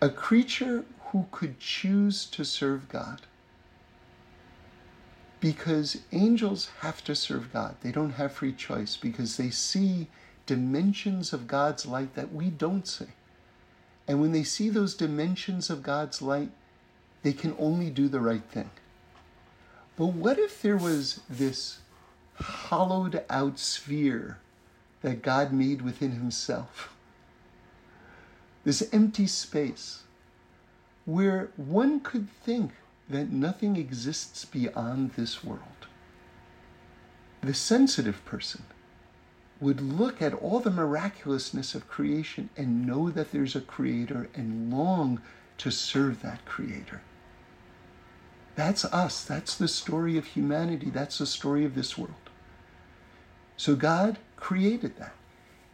[0.00, 3.20] A creature who could choose to serve God.
[5.38, 7.76] Because angels have to serve God.
[7.82, 10.06] They don't have free choice because they see
[10.46, 13.12] dimensions of God's light that we don't see.
[14.08, 16.52] And when they see those dimensions of God's light,
[17.22, 18.70] they can only do the right thing.
[19.98, 21.80] But what if there was this
[22.40, 24.38] hollowed out sphere
[25.02, 26.94] that God made within Himself?
[28.64, 30.02] This empty space
[31.04, 32.72] where one could think
[33.08, 35.60] that nothing exists beyond this world.
[37.42, 38.62] The sensitive person
[39.60, 44.72] would look at all the miraculousness of creation and know that there's a creator and
[44.72, 45.20] long
[45.58, 47.02] to serve that creator.
[48.56, 49.24] That's us.
[49.24, 50.90] That's the story of humanity.
[50.90, 52.23] That's the story of this world.
[53.56, 55.14] So God created that.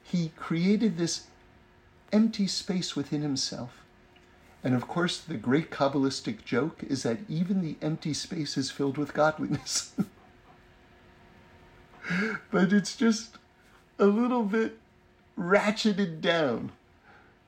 [0.03, 1.25] He created this
[2.13, 3.85] empty space within himself.
[4.63, 8.99] And of course, the great Kabbalistic joke is that even the empty space is filled
[8.99, 9.95] with godliness.
[12.51, 13.39] but it's just
[13.99, 14.79] a little bit
[15.39, 16.73] ratcheted down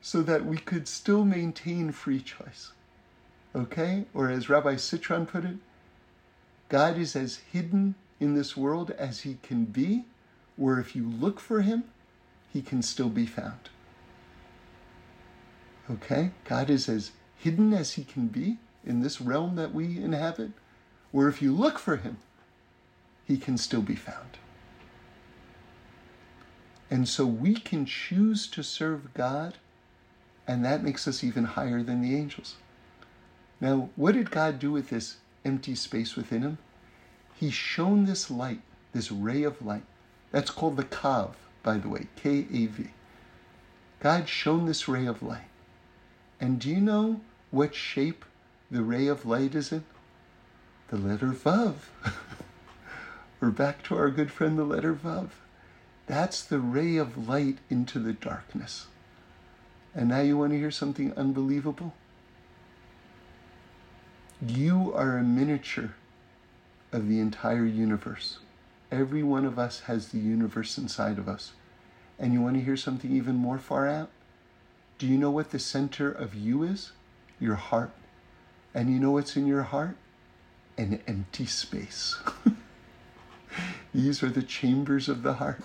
[0.00, 2.72] so that we could still maintain free choice.
[3.54, 4.06] Okay?
[4.14, 5.56] Or as Rabbi Sitron put it,
[6.68, 10.06] God is as hidden in this world as he can be,
[10.56, 11.84] where if you look for him,
[12.52, 13.70] he can still be found.
[15.90, 16.30] Okay?
[16.44, 20.52] God is as hidden as he can be in this realm that we inhabit,
[21.10, 22.18] where if you look for him,
[23.24, 24.38] he can still be found.
[26.90, 29.54] And so we can choose to serve God,
[30.46, 32.56] and that makes us even higher than the angels.
[33.60, 36.58] Now, what did God do with this empty space within him?
[37.34, 38.60] He shone this light,
[38.92, 39.84] this ray of light.
[40.32, 42.88] That's called the Kav, by the way, K A V.
[44.00, 45.48] God shone this ray of light.
[46.40, 47.20] And do you know
[47.52, 48.24] what shape
[48.70, 49.84] the ray of light is in?
[50.88, 51.74] The letter Vav.
[53.40, 55.28] We're back to our good friend, the letter Vav.
[56.06, 58.86] That's the ray of light into the darkness.
[59.94, 61.94] And now you want to hear something unbelievable?
[64.44, 65.94] You are a miniature
[66.90, 68.38] of the entire universe.
[68.92, 71.52] Every one of us has the universe inside of us.
[72.18, 74.10] And you want to hear something even more far out?
[74.98, 76.92] Do you know what the center of you is?
[77.40, 77.90] Your heart.
[78.74, 79.96] And you know what's in your heart?
[80.78, 82.16] An empty space.
[83.94, 85.62] These are the chambers of the heart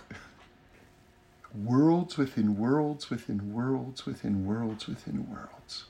[1.63, 5.85] worlds within worlds within worlds within worlds within worlds.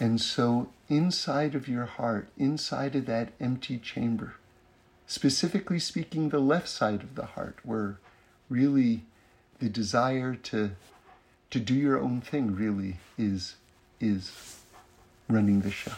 [0.00, 4.34] And so, inside of your heart, inside of that empty chamber,
[5.08, 7.98] specifically speaking, the left side of the heart, where
[8.48, 9.02] really
[9.58, 10.70] the desire to,
[11.50, 13.56] to do your own thing really is,
[13.98, 14.60] is
[15.28, 15.94] running the show.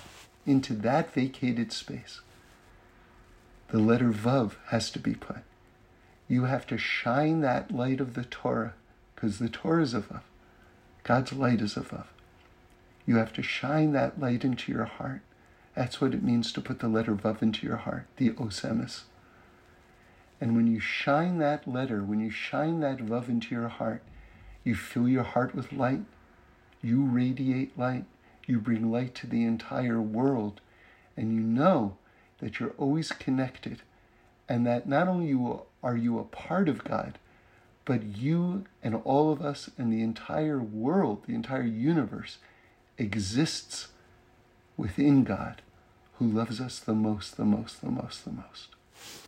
[0.47, 2.23] Into that vacated space,
[3.69, 5.43] the letter Vav has to be put
[6.31, 8.75] you have to shine that light of the Torah,
[9.15, 10.23] because the Torah is a above.
[11.03, 12.07] God's light is a above.
[13.05, 15.23] You have to shine that light into your heart.
[15.75, 19.03] That's what it means to put the letter Vav into your heart, the Osemis.
[20.41, 24.03] And when you shine that letter, when you shine that Vav into your heart,
[24.65, 26.03] you fill your heart with light.
[26.83, 28.05] You radiate light.
[28.47, 30.61] You bring light to the entire world.
[31.17, 31.97] And you know
[32.39, 33.83] that you're always connected
[34.49, 35.33] and that not only
[35.83, 37.19] are you a part of God,
[37.85, 42.39] but you and all of us and the entire world, the entire universe
[42.99, 43.89] exists
[44.81, 45.61] within God
[46.19, 48.69] who loves us the most, the most, the most, the most.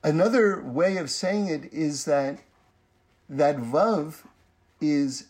[0.03, 2.41] Another way of saying it is that
[3.29, 4.25] that Vav
[4.81, 5.27] is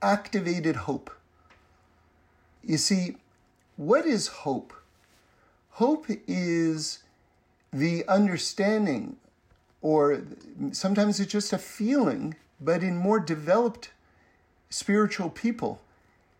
[0.00, 1.10] activated hope.
[2.62, 3.16] You see,
[3.76, 4.72] what is hope?
[5.72, 7.02] Hope is
[7.72, 9.16] the understanding,
[9.80, 10.22] or
[10.72, 13.90] sometimes it's just a feeling, but in more developed
[14.70, 15.80] spiritual people,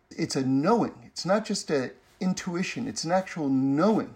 [0.09, 0.93] it's a knowing.
[1.05, 1.91] It's not just an
[2.23, 4.15] intuition, it's an actual knowing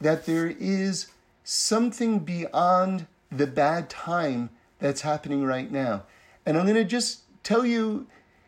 [0.00, 1.08] that there is
[1.44, 6.04] something beyond the bad time that's happening right now.
[6.46, 8.06] And I'm going to just tell you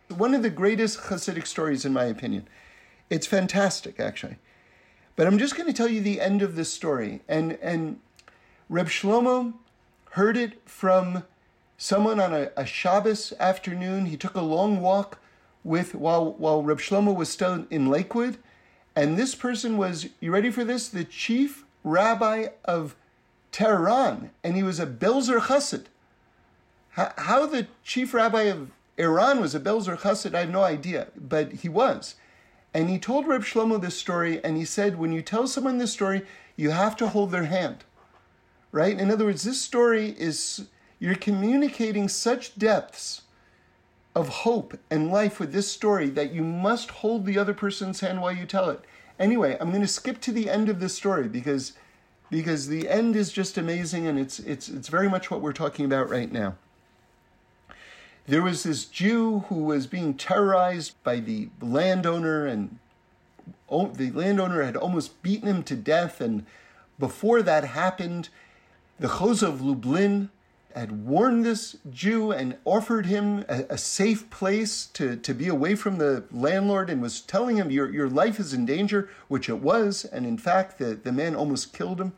[0.08, 2.48] one of the greatest Hasidic stories, in my opinion.
[3.10, 4.36] It's fantastic, actually.
[5.14, 7.20] But I'm just going to tell you the end of this story.
[7.28, 8.00] And, and
[8.68, 9.52] Reb Shlomo
[10.12, 11.24] heard it from
[11.76, 14.06] someone on a, a Shabbos afternoon.
[14.06, 15.18] He took a long walk
[15.64, 18.38] with while while Reb Shlomo was still in Lakewood,
[18.94, 20.88] and this person was you ready for this?
[20.88, 22.94] The chief rabbi of
[23.50, 25.86] Tehran, and he was a Belzer Chassid.
[26.90, 31.52] How, the chief rabbi of Iran was a Belzer Chassid, I have no idea, but
[31.52, 32.16] he was.
[32.74, 35.92] And he told Reb Shlomo this story, and he said, when you tell someone this
[35.92, 36.22] story,
[36.56, 37.84] you have to hold their hand.
[38.72, 38.98] Right?
[38.98, 40.66] In other words, this story is,
[40.98, 43.21] you're communicating such depths
[44.14, 48.20] of hope and life with this story that you must hold the other person's hand
[48.20, 48.80] while you tell it.
[49.18, 51.72] Anyway, I'm going to skip to the end of this story because
[52.30, 55.84] because the end is just amazing and it's it's it's very much what we're talking
[55.84, 56.56] about right now.
[58.26, 62.78] There was this Jew who was being terrorized by the landowner and
[63.68, 66.46] the landowner had almost beaten him to death and
[66.98, 68.28] before that happened
[68.98, 70.30] the Chozeh of Lublin
[70.74, 75.74] had warned this Jew and offered him a, a, safe place to, to be away
[75.74, 79.60] from the landlord and was telling him, your, your life is in danger, which it
[79.60, 80.04] was.
[80.04, 82.12] And in fact, the, the man almost killed him.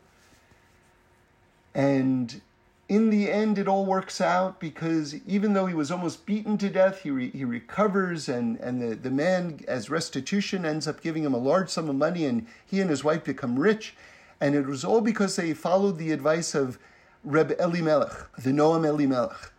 [1.73, 2.41] And
[2.87, 6.69] in the end, it all works out because even though he was almost beaten to
[6.69, 11.23] death, he, re, he recovers, and, and the, the man, as restitution, ends up giving
[11.23, 13.95] him a large sum of money, and he and his wife become rich.
[14.39, 16.77] And it was all because they followed the advice of
[17.25, 19.51] Reb Elimelech, the Noam Elimelech.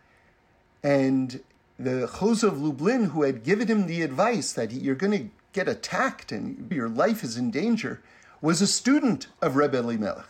[0.83, 1.41] And
[1.77, 5.67] the Chozeh of Lublin, who had given him the advice that you're going to get
[5.67, 8.01] attacked and your life is in danger,
[8.41, 10.25] was a student of Reb Elimelech.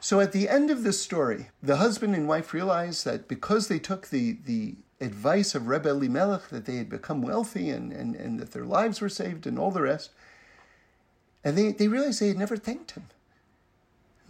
[0.00, 3.78] So at the end of this story, the husband and wife realized that because they
[3.78, 8.40] took the, the advice of Reb Elimelech, that they had become wealthy and, and, and
[8.40, 10.10] that their lives were saved and all the rest.
[11.44, 13.04] And they, they realized they had never thanked him.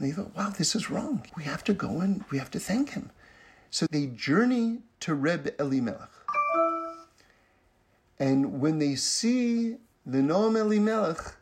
[0.01, 1.27] And they thought, wow, this is wrong.
[1.37, 3.11] We have to go and we have to thank him.
[3.69, 6.09] So they journey to Reb Elimelech.
[8.19, 9.77] And when they see
[10.07, 11.35] the Noam Elimelech,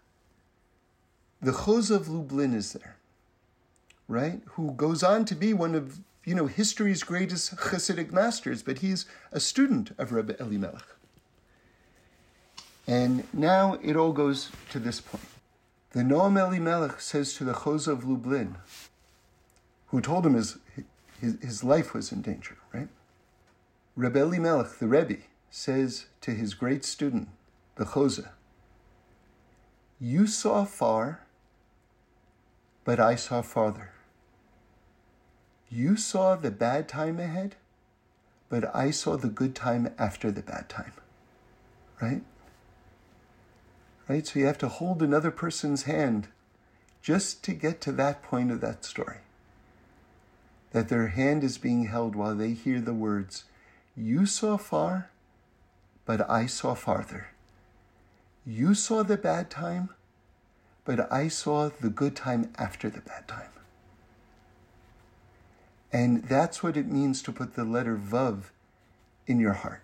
[1.40, 2.96] the Chozeh of Lublin is there,
[4.08, 4.40] right?
[4.50, 9.06] Who goes on to be one of you know history's greatest Hasidic masters, but he's
[9.30, 10.84] a student of Reb Elimelech.
[12.88, 15.37] And now it all goes to this point.
[15.92, 18.56] The Noam Elimelech says to the Chozeh of Lublin,
[19.86, 20.58] who told him his,
[21.18, 22.88] his, his life was in danger, right?
[23.96, 27.28] Rebbe Elimelech, the Rebbe, says to his great student,
[27.76, 28.28] the Chozeh,
[29.98, 31.20] You saw far,
[32.84, 33.92] but I saw farther.
[35.70, 37.56] You saw the bad time ahead,
[38.50, 40.92] but I saw the good time after the bad time,
[42.00, 42.22] right?
[44.08, 44.26] Right?
[44.26, 46.28] So you have to hold another person's hand
[47.02, 49.18] just to get to that point of that story.
[50.72, 53.44] That their hand is being held while they hear the words,
[53.96, 55.10] You saw far,
[56.04, 57.28] but I saw farther.
[58.46, 59.90] You saw the bad time,
[60.84, 63.50] but I saw the good time after the bad time.
[65.92, 68.44] And that's what it means to put the letter Vav
[69.26, 69.82] in your heart.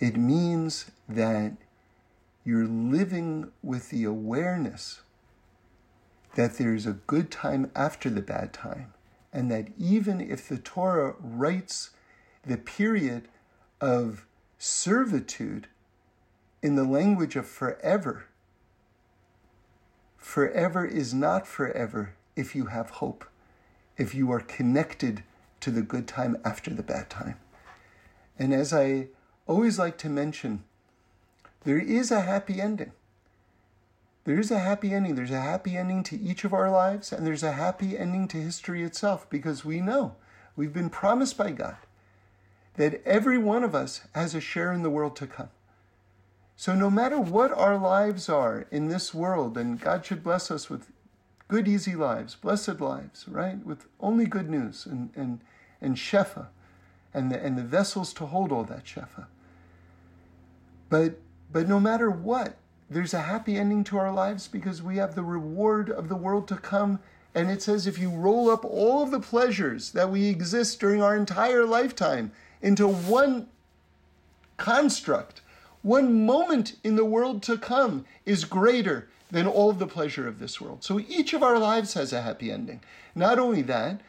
[0.00, 1.52] It means that
[2.42, 5.02] you're living with the awareness
[6.36, 8.94] that there's a good time after the bad time,
[9.32, 11.90] and that even if the Torah writes
[12.46, 13.28] the period
[13.80, 14.24] of
[14.58, 15.66] servitude
[16.62, 18.26] in the language of forever,
[20.16, 23.26] forever is not forever if you have hope,
[23.98, 25.24] if you are connected
[25.60, 27.36] to the good time after the bad time.
[28.38, 29.08] And as I
[29.50, 30.62] always like to mention
[31.64, 32.92] there is a happy ending.
[34.24, 35.16] There is a happy ending.
[35.16, 38.36] There's a happy ending to each of our lives, and there's a happy ending to
[38.36, 40.14] history itself because we know
[40.54, 41.76] we've been promised by God
[42.76, 45.50] that every one of us has a share in the world to come.
[46.56, 50.70] So, no matter what our lives are in this world, and God should bless us
[50.70, 50.92] with
[51.48, 53.64] good, easy lives, blessed lives, right?
[53.66, 55.40] With only good news and, and,
[55.80, 56.46] and Shefa
[57.12, 59.26] and the, and the vessels to hold all that Shefa.
[60.90, 61.14] But,
[61.50, 62.56] but no matter what,
[62.90, 66.48] there's a happy ending to our lives because we have the reward of the world
[66.48, 66.98] to come.
[67.34, 71.00] And it says if you roll up all of the pleasures that we exist during
[71.00, 73.48] our entire lifetime into one
[74.56, 75.40] construct,
[75.82, 80.40] one moment in the world to come is greater than all of the pleasure of
[80.40, 80.82] this world.
[80.82, 82.80] So each of our lives has a happy ending.
[83.14, 84.00] Not only that,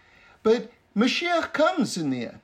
[0.44, 2.40] but Mashiach comes in the end.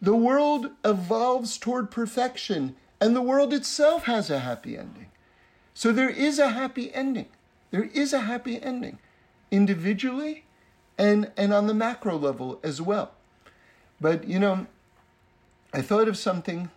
[0.00, 5.08] The world evolves toward perfection, and the world itself has a happy ending.
[5.74, 7.26] So there is a happy ending.
[7.72, 9.00] There is a happy ending,
[9.50, 10.44] individually
[10.96, 13.10] and, and on the macro level as well.
[14.00, 14.68] But, you know,
[15.74, 16.70] I thought of something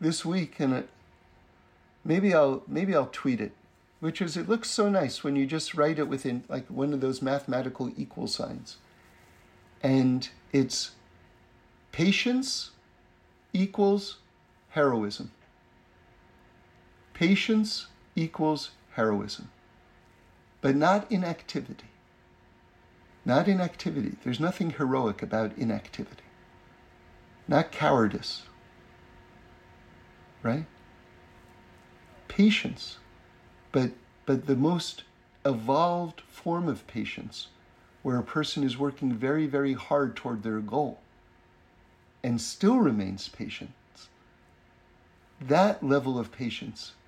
[0.00, 0.88] this week, and it,
[2.02, 3.52] maybe I'll maybe I'll tweet it,
[4.00, 7.02] which is it looks so nice when you just write it within like one of
[7.02, 8.78] those mathematical equal signs,
[9.82, 10.92] and it's
[11.90, 12.70] patience
[13.52, 14.16] equals
[14.70, 15.30] heroism.
[17.22, 19.48] Patience equals heroism,
[20.60, 21.86] but not inactivity.
[23.24, 24.16] Not inactivity.
[24.24, 26.24] There's nothing heroic about inactivity.
[27.46, 28.42] Not cowardice
[30.42, 30.64] right?
[32.26, 32.98] Patience,
[33.70, 33.92] but
[34.26, 35.04] but the most
[35.46, 37.46] evolved form of patience,
[38.02, 40.98] where a person is working very very hard toward their goal,
[42.24, 43.70] and still remains patient.
[45.40, 46.94] That level of patience